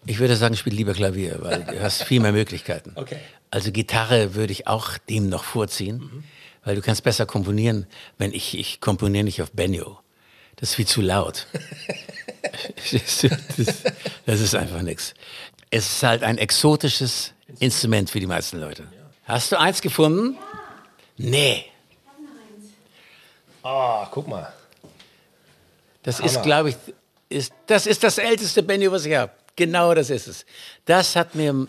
Ich 0.07 0.19
würde 0.19 0.37
sagen, 0.37 0.57
spiel 0.57 0.75
lieber 0.75 0.95
Klavier, 0.95 1.38
weil 1.40 1.64
du 1.64 1.81
hast 1.81 2.02
viel 2.04 2.21
mehr 2.21 2.33
Möglichkeiten. 2.33 2.92
Okay. 2.97 3.19
Also 3.50 3.71
Gitarre 3.71 4.35
würde 4.35 4.52
ich 4.52 4.66
auch 4.66 4.97
dem 4.97 5.28
noch 5.28 5.45
vorziehen, 5.45 6.25
weil 6.64 6.75
du 6.75 6.81
kannst 6.81 7.04
besser 7.04 7.26
komponieren, 7.26 7.87
wenn 8.16 8.33
ich, 8.33 8.57
ich 8.57 8.81
komponiere 8.81 9.25
nicht 9.25 9.42
auf 9.42 9.50
Banjo. 9.50 9.99
Das 10.62 10.69
ist 10.71 10.75
viel 10.76 10.87
zu 10.87 11.00
laut. 11.00 11.49
das, 12.92 13.26
das 14.26 14.40
ist 14.40 14.54
einfach 14.54 14.83
nichts. 14.83 15.12
Es 15.71 15.87
ist 15.97 16.02
halt 16.04 16.23
ein 16.23 16.38
exotisches 16.38 17.33
Instrument 17.59 18.09
für 18.09 18.21
die 18.21 18.28
meisten 18.28 18.61
Leute. 18.61 18.87
Hast 19.25 19.50
du 19.50 19.59
eins 19.59 19.83
gefunden? 19.83 20.38
Nee. 21.16 21.64
Ah, 23.64 24.07
guck 24.12 24.28
mal. 24.28 24.52
Das 26.04 26.21
ist, 26.21 26.40
glaube 26.45 26.69
ich, 26.69 26.76
ist, 27.28 27.52
das 27.66 27.88
ist 27.88 28.04
das 28.04 28.19
älteste 28.19 28.62
Banjo, 28.62 28.92
was 28.92 29.04
ich 29.04 29.16
habe. 29.16 29.33
Genau 29.57 29.92
das 29.95 30.11
ist 30.11 30.28
es. 30.28 30.47
Das 30.85 31.16
hat 31.16 31.35
mir 31.35 31.52
Muss 31.52 31.66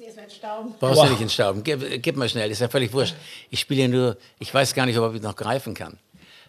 ich 0.00 0.02
erst 0.06 0.16
mal 0.16 0.28
stauben. 0.28 0.74
Brauchst 0.80 0.96
Wow. 0.96 1.04
du 1.06 1.12
nicht 1.12 1.22
entstauben. 1.22 1.62
Gib, 1.62 2.02
gib 2.02 2.16
mal 2.16 2.28
schnell, 2.28 2.50
ist 2.50 2.60
ja 2.60 2.68
völlig 2.68 2.92
wurscht. 2.92 3.14
Ich 3.50 3.60
spiele 3.60 3.82
ja 3.82 3.88
nur, 3.88 4.16
ich 4.40 4.52
weiß 4.52 4.74
gar 4.74 4.86
nicht, 4.86 4.98
ob 4.98 5.14
ich 5.14 5.22
noch 5.22 5.36
greifen 5.36 5.74
kann. 5.74 5.96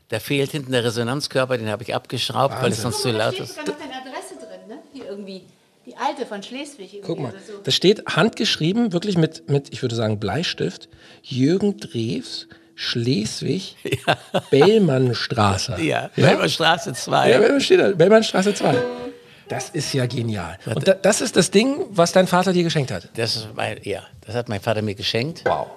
Da 0.09 0.19
fehlt 0.19 0.51
hinten 0.51 0.71
der 0.71 0.83
Resonanzkörper, 0.83 1.57
den 1.57 1.69
habe 1.69 1.83
ich 1.83 1.95
abgeschraubt, 1.95 2.61
weil 2.61 2.71
es 2.71 2.81
sonst 2.81 3.01
zu 3.01 3.11
da 3.11 3.17
laut 3.25 3.33
steht 3.35 3.45
ist. 3.45 3.55
sogar 3.55 3.73
noch 3.73 3.79
deine 3.79 3.93
Adresse 3.95 4.35
drin, 4.35 4.67
ne? 4.67 4.77
Hier 4.93 5.05
irgendwie. 5.09 5.43
Die 5.85 5.95
alte 5.97 6.25
von 6.25 6.41
Schleswig. 6.41 6.93
irgendwie, 6.93 7.07
Guck 7.07 7.19
mal, 7.19 7.33
so. 7.45 7.53
das 7.63 7.75
steht 7.75 8.05
handgeschrieben, 8.05 8.93
wirklich 8.93 9.17
mit, 9.17 9.49
mit, 9.49 9.73
ich 9.73 9.81
würde 9.81 9.95
sagen, 9.95 10.17
Bleistift. 10.19 10.87
Jürgen 11.23 11.77
Drews, 11.77 12.47
Schleswig, 12.75 13.75
Bellmannstraße. 14.51 15.75
Ja, 15.81 16.09
ja? 16.15 16.27
Bellmannstraße 16.27 16.93
2. 16.93 17.29
Ja, 17.31 17.37
Bellmann 17.39 17.61
steht 17.61 17.79
da, 17.79 17.89
Bellmannstraße 17.91 18.53
2. 18.53 18.75
Das 19.49 19.69
ist 19.71 19.93
ja 19.93 20.05
genial. 20.05 20.57
Und 20.73 20.87
da, 20.87 20.93
das 20.93 21.19
ist 21.21 21.35
das 21.35 21.51
Ding, 21.51 21.85
was 21.89 22.11
dein 22.13 22.27
Vater 22.27 22.53
dir 22.53 22.63
geschenkt 22.63 22.91
hat. 22.91 23.09
Das 23.15 23.35
ist 23.35 23.47
mein, 23.55 23.77
ja, 23.83 24.03
das 24.25 24.35
hat 24.35 24.47
mein 24.49 24.61
Vater 24.61 24.81
mir 24.81 24.95
geschenkt. 24.95 25.41
Wow. 25.45 25.67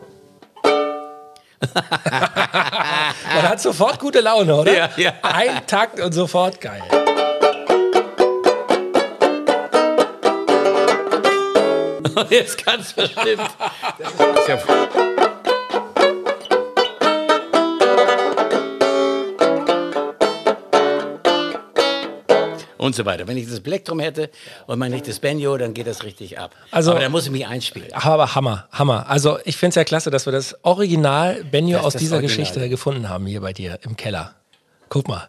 Man 3.35 3.49
hat 3.49 3.61
sofort 3.61 3.99
gute 3.99 4.21
Laune, 4.21 4.55
oder? 4.55 4.77
Ja, 4.77 4.89
ja. 4.97 5.13
Ein 5.23 5.67
Takt 5.67 6.01
und 6.01 6.13
sofort 6.13 6.61
geil. 6.61 6.83
Jetzt 12.31 12.65
ganz 12.65 12.93
bestimmt. 12.93 13.51
Und 22.79 22.95
so 22.95 23.05
weiter. 23.07 23.27
Wenn 23.27 23.37
ich 23.37 23.49
das 23.49 23.61
Plektrum 23.61 24.01
hätte 24.01 24.31
und 24.67 24.79
man 24.79 24.91
nicht 24.91 25.09
das 25.09 25.19
Banjo, 25.19 25.57
dann 25.57 25.73
geht 25.75 25.87
das 25.87 26.05
richtig 26.05 26.39
ab. 26.39 26.55
Also- 26.71 26.91
Aber 26.93 27.01
da 27.01 27.09
muss 27.09 27.25
ich 27.25 27.31
mich 27.31 27.47
einspielen. 27.47 27.89
Aber 27.95 28.35
Hammer, 28.35 28.69
Hammer. 28.73 29.09
Also 29.09 29.39
ich 29.45 29.57
finde 29.57 29.71
es 29.71 29.75
ja 29.77 29.85
klasse, 29.85 30.11
dass 30.11 30.27
wir 30.27 30.33
das 30.33 30.57
Original 30.63 31.43
Benjo 31.45 31.79
aus 31.79 31.95
dieser 31.95 32.17
Original. 32.17 32.21
Geschichte 32.23 32.69
gefunden 32.69 33.09
haben 33.09 33.27
hier 33.27 33.41
bei 33.41 33.53
dir 33.53 33.79
im 33.83 33.97
Keller. 33.97 34.35
Guck 34.89 35.09
mal. 35.09 35.29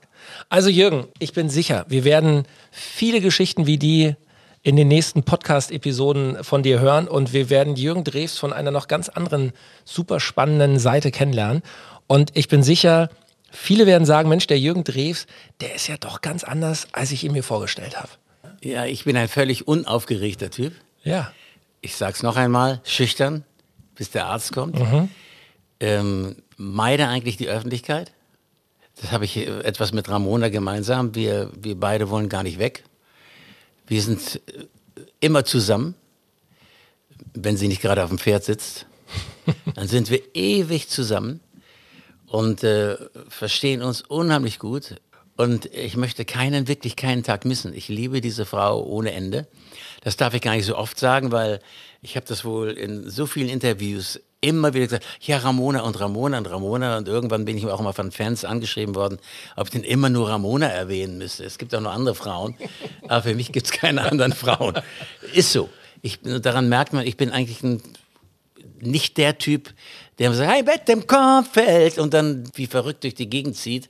Also 0.50 0.70
Jürgen, 0.70 1.08
ich 1.20 1.34
bin 1.34 1.50
sicher, 1.50 1.86
wir 1.88 2.04
werden 2.04 2.44
viele 2.72 3.22
Geschichten 3.22 3.66
wie 3.66 3.78
die 3.78 4.16
in 4.62 4.76
den 4.76 4.90
nächsten 4.90 5.24
Podcast-Episoden 5.24 6.44
von 6.44 6.64
dir 6.64 6.80
hören 6.80 7.08
und 7.08 7.32
wir 7.32 7.50
werden 7.50 7.76
Jürgen 7.78 8.04
Drews 8.04 8.38
von 8.38 8.52
einer 8.52 8.72
noch 8.72 8.88
ganz 8.90 9.08
anderen, 9.08 9.54
super 9.86 10.20
spannenden 10.20 10.78
Seite 10.80 11.12
kennenlernen. 11.12 11.62
Und 12.08 12.32
ich 12.36 12.50
bin 12.50 12.64
sicher, 12.64 13.10
viele 13.58 13.86
werden 13.86 14.06
sagen, 14.06 14.30
Mensch, 14.30 14.48
der 14.48 14.60
Jürgen 14.60 14.84
Drews, 14.84 15.28
der 15.62 15.76
ist 15.76 15.88
ja 15.88 15.98
doch 15.98 16.22
ganz 16.22 16.44
anders, 16.44 16.88
als 16.92 17.12
ich 17.12 17.24
ihn 17.24 17.32
mir 17.32 17.44
vorgestellt 17.44 18.00
habe. 18.00 18.10
Ja, 18.64 18.86
ich 18.86 19.04
bin 19.04 19.18
ein 19.18 19.28
völlig 19.28 19.68
unaufgeregter 19.68 20.50
Typ. 20.50 20.74
Ja. 21.04 21.32
Ich 21.82 21.96
sag's 21.96 22.24
noch 22.24 22.38
einmal, 22.38 22.82
schüchtern, 22.84 23.44
bis 23.96 24.12
der 24.12 24.26
Arzt 24.28 24.54
kommt. 24.54 24.80
Ähm, 25.80 26.38
meide 26.58 27.08
eigentlich 27.08 27.38
die 27.38 27.48
Öffentlichkeit. 27.48 28.12
Das 29.00 29.12
habe 29.12 29.26
ich 29.26 29.38
etwas 29.38 29.94
mit 29.94 30.10
Ramona 30.10 30.50
gemeinsam. 30.50 31.14
Wir, 31.14 31.52
wir 31.56 31.80
beide 31.80 32.10
wollen 32.10 32.30
gar 32.30 32.44
nicht 32.44 32.58
weg. 32.58 32.84
Wir 33.86 34.02
sind 34.02 34.42
äh, 34.48 34.66
immer 35.20 35.46
zusammen. 35.46 35.96
Wenn 37.34 37.58
sie 37.58 37.68
nicht 37.68 37.82
gerade 37.82 38.04
auf 38.04 38.10
dem 38.10 38.18
Pferd 38.18 38.44
sitzt, 38.44 38.88
dann 39.76 39.88
sind 39.88 40.10
wir 40.10 40.22
ewig 40.36 40.90
zusammen 40.90 41.40
und 42.28 42.64
äh, 42.64 42.98
verstehen 43.30 43.82
uns 43.82 44.02
unheimlich 44.02 44.60
gut. 44.60 44.96
Und 45.36 45.68
ich 45.68 45.96
möchte 45.96 46.26
keinen, 46.26 46.68
wirklich 46.68 46.96
keinen 46.96 47.24
Tag 47.24 47.46
missen. 47.46 47.74
Ich 47.74 47.90
liebe 47.90 48.22
diese 48.22 48.46
Frau 48.46 48.84
ohne 48.84 49.12
Ende. 49.12 49.48
Das 50.02 50.18
darf 50.18 50.34
ich 50.34 50.42
gar 50.42 50.56
nicht 50.56 50.66
so 50.66 50.76
oft 50.76 50.98
sagen, 50.98 51.32
weil 51.32 51.60
ich 52.02 52.16
habe 52.16 52.26
das 52.26 52.44
wohl 52.44 52.72
in 52.72 53.10
so 53.10 53.28
vielen 53.28 53.50
Interviews 53.50 54.20
immer 54.42 54.74
wieder 54.74 54.86
gesagt, 54.86 55.06
ja, 55.22 55.38
Ramona 55.38 55.82
und 55.82 56.00
Ramona 56.00 56.38
und 56.38 56.50
Ramona. 56.50 56.98
Und 56.98 57.08
irgendwann 57.08 57.46
bin 57.46 57.58
ich 57.58 57.66
auch 57.68 57.82
mal 57.82 57.94
von 57.94 58.12
Fans 58.12 58.46
angeschrieben 58.46 58.96
worden, 58.96 59.20
ob 59.56 59.68
ich 59.68 59.72
denn 59.72 59.84
immer 59.84 60.10
nur 60.10 60.30
Ramona 60.30 60.68
erwähnen 60.68 61.18
müsste. 61.18 61.44
Es 61.44 61.58
gibt 61.58 61.74
auch 61.76 61.82
noch 61.82 61.94
andere 61.94 62.16
Frauen, 62.16 62.56
aber 63.08 63.24
für 63.24 63.36
mich 63.36 63.52
gibt 63.52 63.68
es 63.68 63.72
keine 63.72 64.04
anderen 64.04 64.34
Frauen. 64.34 64.76
Ist 65.34 65.52
so. 65.52 65.70
Ich, 66.02 66.20
daran 66.22 66.70
merkt 66.70 66.94
man, 66.94 67.06
ich 67.06 67.18
bin 67.18 67.32
eigentlich 67.32 67.64
ein 67.64 67.82
nicht 68.80 69.18
der 69.18 69.38
Typ, 69.38 69.74
der 70.20 70.34
sagt, 70.34 70.52
hey, 70.52 70.64
Bett 70.64 70.90
im 70.90 71.06
Kornfeld 71.06 71.98
und 71.98 72.14
dann 72.14 72.50
wie 72.56 72.68
verrückt 72.68 73.04
durch 73.04 73.16
die 73.16 73.30
Gegend 73.30 73.56
zieht. 73.56 73.90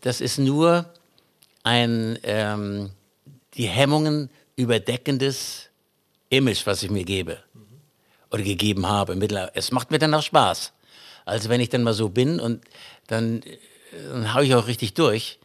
Das 0.00 0.20
ist 0.20 0.38
nur 0.38 0.86
ein 1.62 2.18
ähm, 2.22 2.90
die 3.54 3.68
Hemmungen 3.68 4.30
überdeckendes 4.56 5.68
Image, 6.30 6.66
was 6.66 6.82
ich 6.82 6.90
mir 6.90 7.04
gebe 7.04 7.38
oder 8.30 8.42
gegeben 8.42 8.86
habe. 8.86 9.18
Es 9.54 9.72
macht 9.72 9.90
mir 9.90 9.98
dann 9.98 10.14
auch 10.14 10.22
Spaß. 10.22 10.72
Also 11.24 11.48
wenn 11.48 11.60
ich 11.60 11.68
dann 11.68 11.82
mal 11.82 11.94
so 11.94 12.08
bin 12.08 12.40
und 12.40 12.64
dann, 13.06 13.42
dann 14.10 14.34
haue 14.34 14.44
ich 14.44 14.54
auch 14.54 14.66
richtig 14.66 14.94
durch. 14.94 15.38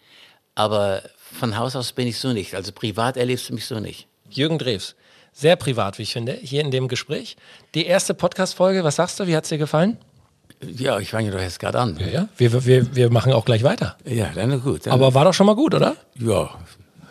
Aber 0.56 1.04
von 1.38 1.58
Haus 1.58 1.76
aus 1.76 1.92
bin 1.92 2.08
ich 2.08 2.18
so 2.18 2.34
nicht. 2.34 2.56
Also 2.56 2.72
privat 2.72 3.18
erlebst 3.18 3.50
du 3.50 3.54
mich 3.54 3.66
so 3.66 3.80
nicht. 3.80 4.08
Jürgen 4.30 4.58
Drews. 4.58 4.96
Sehr 5.40 5.56
privat, 5.56 6.00
wie 6.00 6.02
ich 6.02 6.14
finde, 6.14 6.34
hier 6.34 6.62
in 6.62 6.72
dem 6.72 6.88
Gespräch. 6.88 7.38
Die 7.76 7.86
erste 7.86 8.16
Podcast-Folge, 8.16 8.84
was 8.84 8.96
sagst 8.96 9.20
du? 9.20 9.28
Wie 9.28 9.36
hat 9.36 9.44
es 9.44 9.50
dir 9.50 9.60
gefallen? 9.60 9.98
Ja, 10.64 10.98
ich 10.98 11.12
fange 11.12 11.30
doch 11.30 11.40
jetzt 11.40 11.60
gerade 11.60 11.80
an. 11.80 11.96
Ja, 12.12 12.28
wir, 12.38 12.66
wir, 12.66 12.96
wir 12.96 13.12
machen 13.12 13.32
auch 13.34 13.46
gleich 13.46 13.62
weiter. 13.62 13.98
Ja, 14.04 14.32
dann 14.34 14.60
gut. 14.64 14.88
Dann, 14.88 14.94
Aber 14.94 15.14
war 15.14 15.26
doch 15.26 15.36
schon 15.36 15.46
mal 15.46 15.54
gut, 15.56 15.76
oder? 15.76 15.96
ja, 16.16 16.50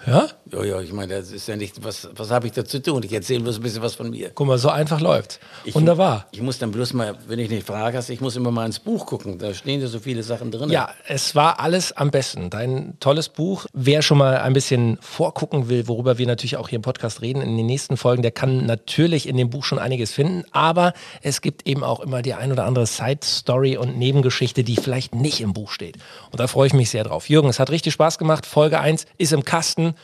Ja? 0.09 0.27
Ja, 0.53 0.65
ja, 0.65 0.81
ich 0.81 0.93
meine, 0.93 1.15
das 1.15 1.33
ist 1.33 1.49
ja 1.49 1.57
nicht, 1.57 1.83
was, 1.83 2.09
was 2.15 2.31
habe 2.31 2.47
ich 2.47 2.53
da 2.53 2.65
zu 2.65 2.81
tun? 2.81 3.03
Ich 3.03 3.13
erzähle 3.13 3.41
bloß 3.41 3.57
ein 3.57 3.63
bisschen 3.63 3.83
was 3.83 3.97
von 3.97 4.11
mir. 4.11 4.31
Guck 4.33 4.47
mal, 4.47 4.59
so 4.59 4.69
einfach 4.69 5.01
läuft. 5.01 5.41
Ich, 5.65 5.75
Wunderbar. 5.75 6.27
Ich 6.31 6.41
muss 6.41 6.59
dann 6.59 6.71
bloß 6.71 6.93
mal, 6.93 7.17
wenn 7.27 7.41
ich 7.41 7.51
nicht 7.51 7.67
frage, 7.67 8.01
ich 8.09 8.21
muss 8.21 8.37
immer 8.37 8.53
mal 8.53 8.65
ins 8.65 8.79
Buch 8.79 9.07
gucken. 9.07 9.39
Da 9.39 9.53
stehen 9.55 9.81
ja 9.81 9.89
so 9.89 9.99
viele 9.99 10.23
Sachen 10.23 10.53
drin. 10.53 10.71
Ja, 10.71 10.91
es 11.09 11.35
war 11.35 11.59
alles 11.59 11.93
am 11.93 12.13
besten. 12.13 12.49
Dein 12.49 12.95
tolles 13.01 13.29
Buch. 13.29 13.67
Wer 13.73 14.03
schon 14.03 14.19
mal 14.19 14.39
ein 14.39 14.53
bisschen 14.53 14.99
vorgucken 15.01 15.69
will, 15.69 15.89
worüber 15.89 16.17
wir 16.19 16.27
natürlich 16.27 16.57
auch 16.57 16.69
hier 16.69 16.77
im 16.77 16.83
Podcast 16.83 17.23
reden 17.23 17.43
in 17.43 17.57
den 17.57 17.67
nächsten 17.67 17.97
Folgen, 17.97 18.23
der 18.23 18.31
kann 18.31 18.67
natürlich 18.67 19.29
in 19.29 19.37
dem 19.37 19.51
Buch 19.51 19.65
schon 19.65 19.81
einiges 19.81 20.13
finden. 20.13 20.45
Aber 20.53 20.93
es 21.23 21.41
gibt 21.41 21.67
eben 21.67 21.83
auch 21.83 21.99
immer 21.99 22.23
die 22.23 22.35
ein 22.35 22.53
oder 22.53 22.67
andere 22.67 22.87
Side-Story 22.87 23.79
und 23.79 23.99
Nebengeschichte, 23.99 24.63
die 24.63 24.77
vielleicht 24.77 25.13
nicht 25.15 25.41
im 25.41 25.53
Buch 25.53 25.73
steht. 25.73 25.97
Und 26.31 26.39
da 26.39 26.47
freue 26.47 26.69
ich 26.69 26.73
mich 26.73 26.91
sehr 26.91 27.03
drauf. 27.03 27.29
Jürgen, 27.29 27.49
es 27.49 27.59
hat 27.59 27.71
richtig 27.71 27.95
Spaß 27.95 28.19
gemacht. 28.19 28.47
Folge 28.47 28.79
1 28.79 29.07
ist 29.19 29.33
im 29.33 29.45
Kasten. 29.45 29.95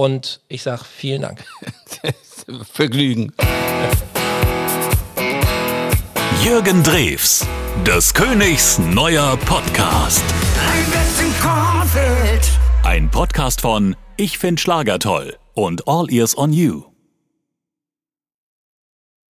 Und 0.00 0.40
ich 0.48 0.62
sage 0.62 0.82
vielen 0.82 1.20
Dank. 1.20 1.44
Vergnügen. 2.72 3.34
Jürgen 6.42 6.82
Drews, 6.82 7.46
des 7.86 8.14
Königs 8.14 8.78
neuer 8.78 9.36
Podcast. 9.44 10.24
Ein 12.82 13.10
Podcast 13.10 13.60
von 13.60 13.94
Ich 14.16 14.38
find 14.38 14.58
Schlager 14.58 14.98
toll 14.98 15.36
und 15.52 15.86
All 15.86 16.10
Ears 16.10 16.34
on 16.34 16.54
You. 16.54 16.89